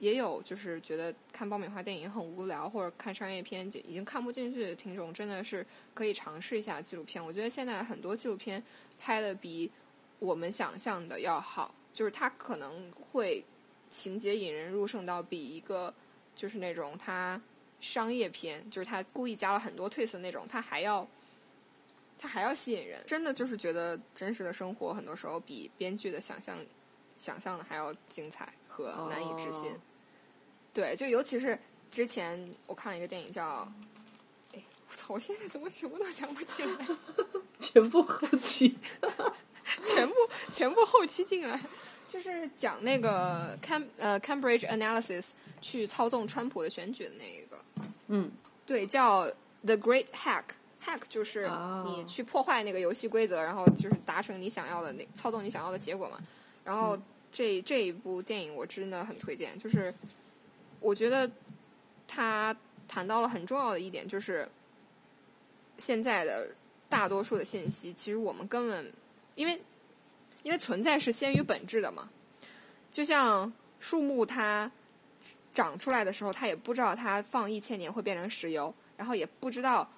[0.00, 5.64] 也有就是觉得看爆米花电影很无聊，或者看商业片已经看不进去的听众，真的是
[5.94, 7.24] 可以尝试一下纪录片。
[7.24, 8.62] 我觉得现在很多纪录片
[8.98, 9.70] 拍的比
[10.18, 13.44] 我们想象的要好，就是它可能会
[13.88, 15.94] 情节引人入胜到比一个
[16.34, 17.40] 就是那种它
[17.84, 21.06] 商业片，就是他故意加了很多 twist 那种，他还要。
[22.16, 26.58] 他还要吸引人，真的就是觉得真实的生活很多时候比编剧的想象
[27.18, 29.70] 想象的还要精彩和难以置信。
[29.72, 29.80] 哦
[30.72, 31.58] 对，就尤其是
[31.90, 33.70] 之前我看了一个电影叫，
[34.54, 36.86] 哎，我操，我现在怎么什么都想不起来，
[37.60, 38.78] 全部后期。
[39.84, 40.14] 全部
[40.50, 41.60] 全部后期进来，
[42.08, 45.30] 就是讲那个 Cam 呃 Cambridge Analysis
[45.60, 47.58] 去操纵川普的选举的那一个，
[48.08, 48.30] 嗯
[48.66, 49.24] 对，叫
[49.64, 50.44] The Great Hack。
[50.84, 56.18] Hack 就是哦你去破坏那个游戏规则，然后就是达成你想要的那操纵你想要的结果嘛。
[56.62, 56.98] 然后
[57.32, 59.92] 这这一部电影我真的很推荐，就是
[60.80, 61.30] 我觉得
[62.06, 62.54] 他
[62.86, 64.46] 谈到了很重要的一点，就是
[65.78, 66.48] 现在的
[66.86, 68.92] 大多数的信息，其实我们根本
[69.36, 69.58] 因为
[70.44, 72.08] 因为存在是先于本质的嘛。
[72.92, 74.70] 就像树木它
[75.52, 79.90] 长出来的时候，它也不知道它放一千年会变成石油，然后也不知道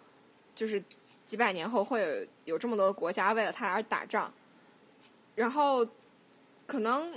[0.54, 0.82] 就是
[1.26, 4.32] 几百年后会有有这么多国家为了它而打仗，
[5.34, 5.86] 然后
[6.66, 7.12] 可能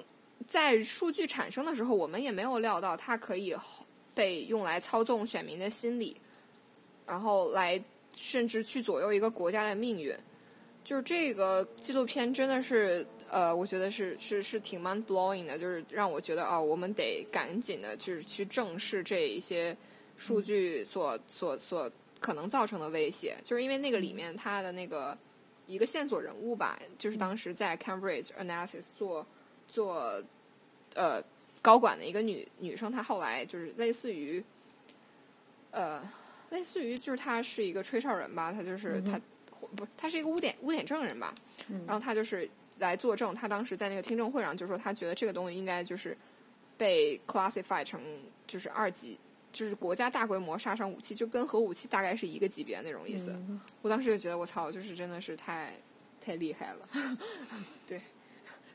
[0.48, 3.56] 在数据产生的时候，我们也没有料到它可以
[4.14, 6.18] 被用来操纵选民的心理，
[7.06, 7.82] 然后来
[8.16, 10.14] 甚至去左右一个国家的命运。
[10.84, 19.76] 就是这个纪录片真的是，呃，我觉得是是是挺 mind blowing 的，就是让我觉得哦，我们得赶紧的，就是去正视这一些
[20.18, 25.18] 数据所、所所可能造成的威胁，就是因为那个里面它的那个
[25.68, 29.26] 一个线索人物吧，就是当时在 Cambridge Analysis 做
[29.68, 30.22] 做
[30.96, 31.24] 呃
[31.62, 34.44] 高管的一个女女生，她后来就是类似于
[35.72, 36.02] 呃
[36.50, 39.20] 类似于就是她是一个吹哨人吧，她就是她。
[39.76, 41.34] 不是，他是一个污点污点证人吧？
[41.68, 41.84] 嗯。
[41.86, 42.50] 然后她就是
[42.80, 46.18] 来作证，他当时在那个听证会上就说，他觉得这个东西应该就是
[46.78, 48.02] 被 classify 成
[48.48, 49.20] 就是二级，
[49.52, 53.32] 就是国家大规模杀伤武器，就跟核武器大概是一个级别的那种意思。
[53.32, 55.74] 嗯我当时就觉得我操，就是真的是太
[56.20, 56.90] 太厉害了。
[57.86, 58.02] 对，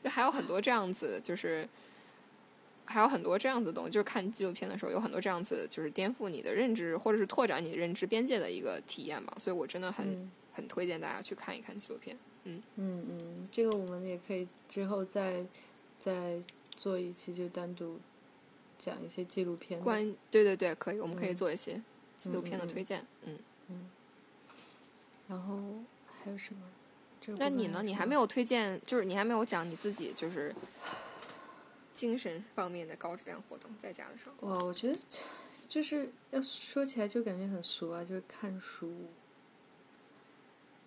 [0.03, 1.67] 就还有很多这样子，就是
[2.85, 9.33] 还有很多这样子的东西，就是看纪录片的时候有很多这样子，就是颠覆你的认知或者是拓展你的认知边界的一个体验吧。
[9.39, 10.05] 所以我真的很。
[10.07, 12.17] 嗯很推荐大家去看一看纪录片。
[12.45, 15.45] 嗯嗯嗯，这个我们也可以之后再
[15.99, 17.99] 再做一期，就单独
[18.79, 19.83] 讲一些纪录片的。
[19.83, 21.81] 关对对对，可以，我们可以嗯做一些
[22.17, 23.05] 纪录片的推荐。
[23.23, 23.37] 嗯
[23.69, 23.89] 嗯，
[25.27, 25.59] 然后
[26.23, 26.61] 还有什么？
[27.19, 27.81] 这个那你呢？
[27.83, 30.53] 你还没有推荐，就是你还没有讲你自己就是
[31.93, 34.47] 精神方面的高质量活动，在家的时候。
[34.47, 34.99] 哇，我觉得
[35.67, 38.93] 就是要说起来就感觉很俗啊，就是看书。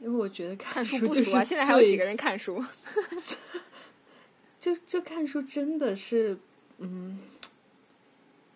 [0.01, 2.65] 因为我觉得看书不俗啊，现在还有几个人看书？
[4.61, 6.37] 就就看书真的是，
[6.79, 7.19] 嗯，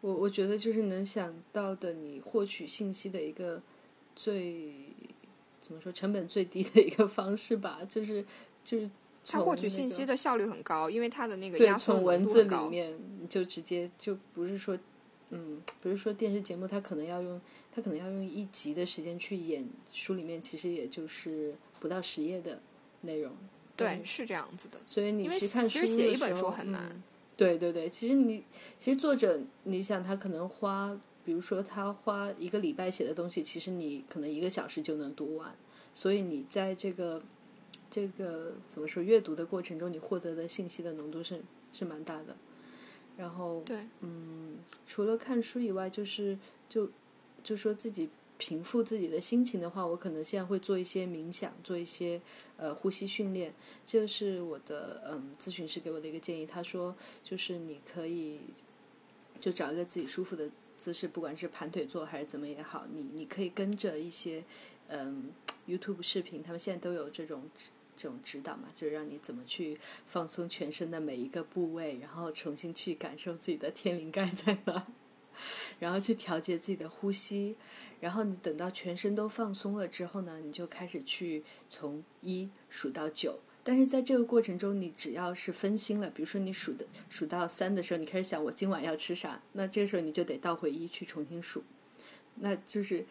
[0.00, 3.62] 我我觉得就是能想到的你获取信息的一个
[4.14, 4.72] 最
[5.60, 8.24] 怎么说成本最低的一个方式吧，就是
[8.64, 8.90] 就是
[9.24, 12.56] 他获取信息的效率很高，因为他的那个对压缩从文字里。
[12.68, 14.76] 面你就直接就不是说
[15.34, 17.40] 嗯，比如说电视节目，它可能要用
[17.74, 22.60] 它可能要用一集的时间去演书里面，其实也就是不到十页的
[23.00, 23.32] 内容。
[23.74, 24.78] 对，是这样子的。
[24.86, 27.02] 所以你因为其实看书其实写一本书很难嗯
[27.34, 28.44] 对对对，其实你
[28.78, 35.52] 其实作者，你想他可能花，比如说他花一个礼拜写的东西，其实你可能一个小时就能读完。
[35.94, 37.22] 所以你在这个
[37.90, 41.40] 这个怎么说阅读的过程中，你获得的信息的浓度是
[41.72, 42.36] 是蛮大的。
[43.16, 44.56] 然后对，嗯，
[44.86, 46.38] 除了看书以外，就是
[46.68, 46.90] 就
[47.44, 48.08] 就说自己
[48.38, 52.20] 平复自己的心情的话，我可能现在会做一些冥想，做一些
[52.56, 53.54] 呃呼吸训练。
[53.86, 58.40] 这是我的嗯咨询师给我的一个建议，他说就是你可以
[59.40, 64.42] 就找一个自己舒服的姿势，不管是盘腿坐还是怎么也好，你你可以跟着一些
[64.88, 65.30] 嗯
[65.68, 67.42] YouTube 视频，他们现在都有这种。
[67.96, 74.86] 这种指导嘛，就是让你怎么去放松全身的每一个部位，然后重新去感受自己的天灵盖在哪，
[75.78, 77.56] 然后去调节自己的呼吸，
[78.00, 83.38] 然后你等到全身都放松了之后呢，你就开始去从一数到九。
[83.62, 91.62] 但是在这个过程中，你只要是分心了，比如说你数的数到三的时候，你开始想我今晚要吃啥，那这个时候你就得倒回一去重新数。
[92.36, 93.04] 那就是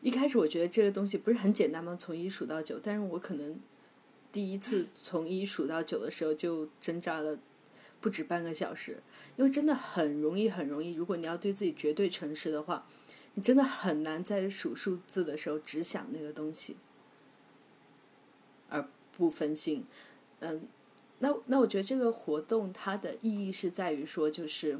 [0.00, 1.94] 一开始我觉得这个东西不是很简单吗？
[1.94, 3.60] 从一数到九，但是我可能。
[4.32, 7.38] 第一次从一数到九的时候，就挣扎了
[8.00, 9.02] 不止半个小时，
[9.36, 10.94] 因为真的很容易，很容易。
[10.94, 12.86] 如果你要对自己绝对诚实的话，
[13.34, 16.76] 你真的很难在数数字的时候只想那个东西，
[18.70, 19.84] 而不分心。
[20.40, 20.66] 嗯，
[21.18, 24.78] 那那我觉得这个活动它的意义是在于说，就是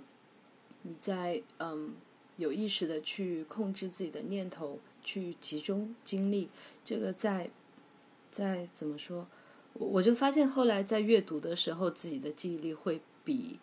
[0.82, 1.94] 你在嗯
[2.38, 6.48] 有意识的去控制自己的念头，去集中精力。
[6.84, 7.50] 这个在
[8.30, 9.28] 在怎么说？
[9.74, 13.58] 我我就发现后来在阅读的时候，自己的记忆力会比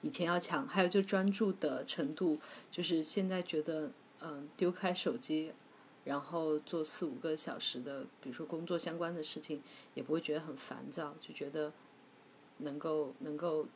[0.00, 2.38] 以前要强，还有就专注的程度，
[2.70, 3.90] 就是现在觉得，
[4.20, 5.52] 嗯，丢开手机，
[6.04, 9.60] 然后做四五个小时的，比如说工作相关的事情，
[9.94, 11.72] 也不会觉得很烦躁，就觉得
[12.58, 13.66] 能够能够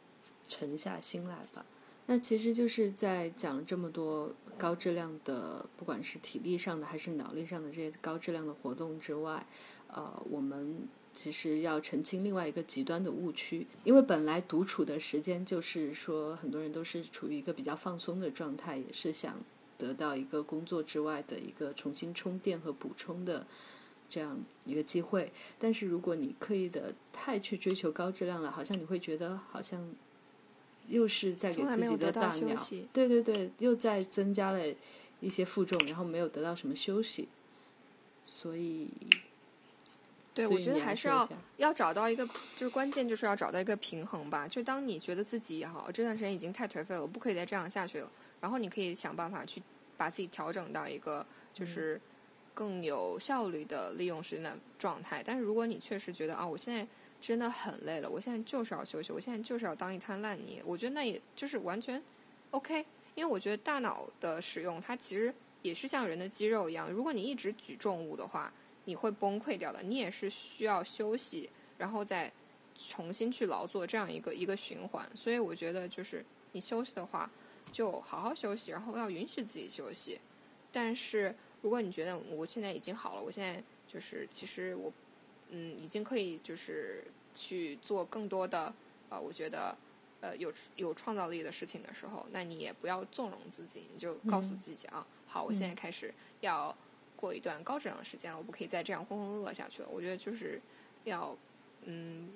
[0.46, 1.66] 沉下心来吧。
[2.06, 9.44] 那其实就是在讲了这么多高质量的，不管是体力上的还是脑力上的这些高质量的活动之外，
[9.88, 10.86] 呃，我们。
[11.14, 19.36] 其实要澄清另外一个极端的误区，因为本来独处的时间就是说，很多人都是处于一个比较放松的状态，也是想
[19.78, 23.46] 得到一个工作之外的一个重新充电和补充的
[24.08, 25.32] 这样一个机会。
[25.58, 29.88] 但是如果你刻意的太去追求高质量了，好像你会觉得好像
[30.88, 32.56] 又是在给自己的大脑，
[32.92, 34.60] 对对对，又在增加了
[35.20, 37.28] 一些负重，然后没有得到什么休息，
[38.24, 38.90] 所以。
[40.34, 41.28] 对，我觉得还是要要
[41.58, 42.26] 要找到一个，
[42.56, 44.48] 就是关键就是要找到一个平衡吧。
[44.48, 48.10] 就当你觉得自己好，这段时间已经太颓废了，我不可以再这样下去了。
[48.40, 49.62] 然后你可以想办法去
[49.96, 51.24] 把自己调整到一个
[51.54, 52.00] 就是
[52.52, 55.22] 更有效率的利用时间的状态。
[55.24, 56.84] 但是如果你确实觉得啊，我现在
[57.20, 62.02] 真的很累了，我现在就是要休息，我现在就是要当一滩烂泥，我觉得那也就是完全
[62.50, 62.84] OK。
[63.14, 65.32] 因为我觉得大脑的使用它其实
[65.62, 68.52] 也是像人的肌肉一样，如果你一直举重物的话。
[68.86, 72.30] 你会崩溃掉的，你也是需要休息，然后再
[72.74, 75.08] 重新去劳作这样一个一个循环。
[75.14, 77.30] 所以我觉得，就是你休息的话，
[77.72, 80.20] 就好好休息，然后要允许自己休息。
[80.70, 84.92] 但是如果你觉得我现在已经好了，我现在就是其实我
[85.50, 87.04] 嗯已经可以就是
[87.34, 88.74] 去做更多的
[89.08, 89.76] 呃，我觉得
[90.20, 96.76] 呃有有创造力的事情的时候，那你也不要纵容自己，你就告诉自己啊，好，我现在开始要。
[97.24, 99.88] 过一段高质量的时间了，我不可以再这样浑浑噩噩下去了。
[99.90, 100.60] 我觉得就是
[101.04, 101.34] 要，
[101.84, 102.28] 嗯，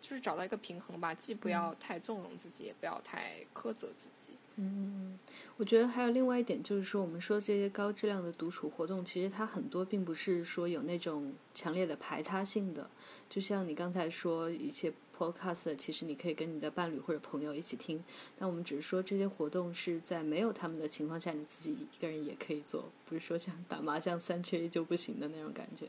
[0.00, 4.34] 就是找到一个平衡吧，既不要太纵容自己，也不要太苛责自己。
[4.56, 5.18] 嗯，
[5.56, 12.88] 我觉得还有另外一点就是说，我们说这些高质量的独处活动，其实它很多并不是说有那种强烈的排他性的，
[13.28, 14.92] 就像你刚才说一些。
[15.22, 18.02] Podcast 其实你可以跟你的伴侣或者朋友一起听，
[18.36, 25.86] 但我们只是说这些活动是在没有他们的情况下，你自己一个人也可以做，不是说像打麻将三缺一就不行的那种感觉。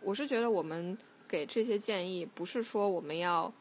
[0.00, 0.98] 我是觉得我们
[1.28, 3.52] 给这些建议，不是说我们要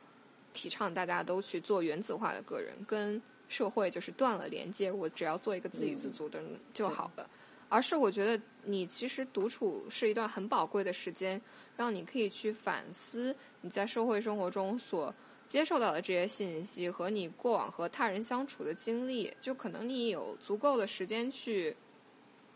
[0.53, 7.29] 提倡大家都去做原子化的个人，跟社会就是断了连接，我只要做一个自给自足的人就好了。
[7.69, 11.41] 而是我觉得你其实独处是一段很宝贵的时间，
[11.75, 15.13] 让你可以去反思你在社会生活中所
[15.47, 19.35] 接受到的这些信息和你过往和他人相处的经历。
[19.39, 21.75] 就可能你有足够的时间去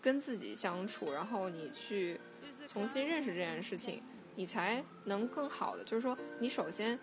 [0.01, 2.20] 跟自己相处，然后你去
[2.68, 4.01] 重新认识这件事情，
[4.36, 5.84] 你才能更好的。
[5.84, 6.97] 就是说，你首先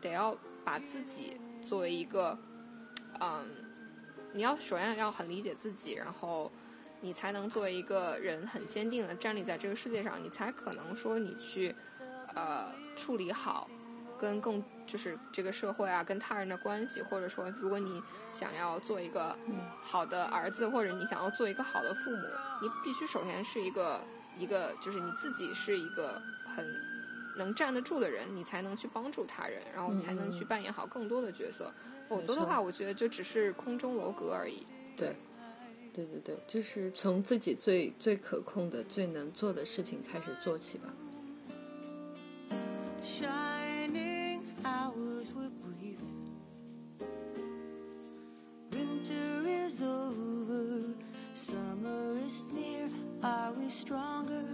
[0.00, 2.38] 得要把自己作为一个，
[3.20, 3.46] 嗯。
[4.34, 6.50] 你要首先要很理解自己，然后
[7.02, 11.74] 你才能作为一个人很坚定的站立在这个世界上，你才可能说你去
[12.34, 13.68] 呃处理好
[14.18, 19.36] 跟更就是这个社会啊跟他人的关系，或者说如果你想要做一个
[19.82, 22.26] 好的儿子，或者你想要做一个好的父母，
[22.62, 24.00] 你必须首先是一个
[24.38, 26.64] 一个就是你自己是一个很。
[27.34, 31.72] 能站得住的人，你才能去帮助他人，然后才能去扮演好更多的角色。
[32.06, 34.66] 否则的话，我觉得就只是空中楼阁而已。
[34.94, 35.16] 对，
[35.92, 40.92] 对对对，就是从自己最最可控的、最能做的事情开始做起吧。
[43.02, 45.98] Shining hours were brief.
[48.70, 50.94] Winter is over,
[51.34, 52.88] summer is near.
[53.20, 54.44] Are we stronger?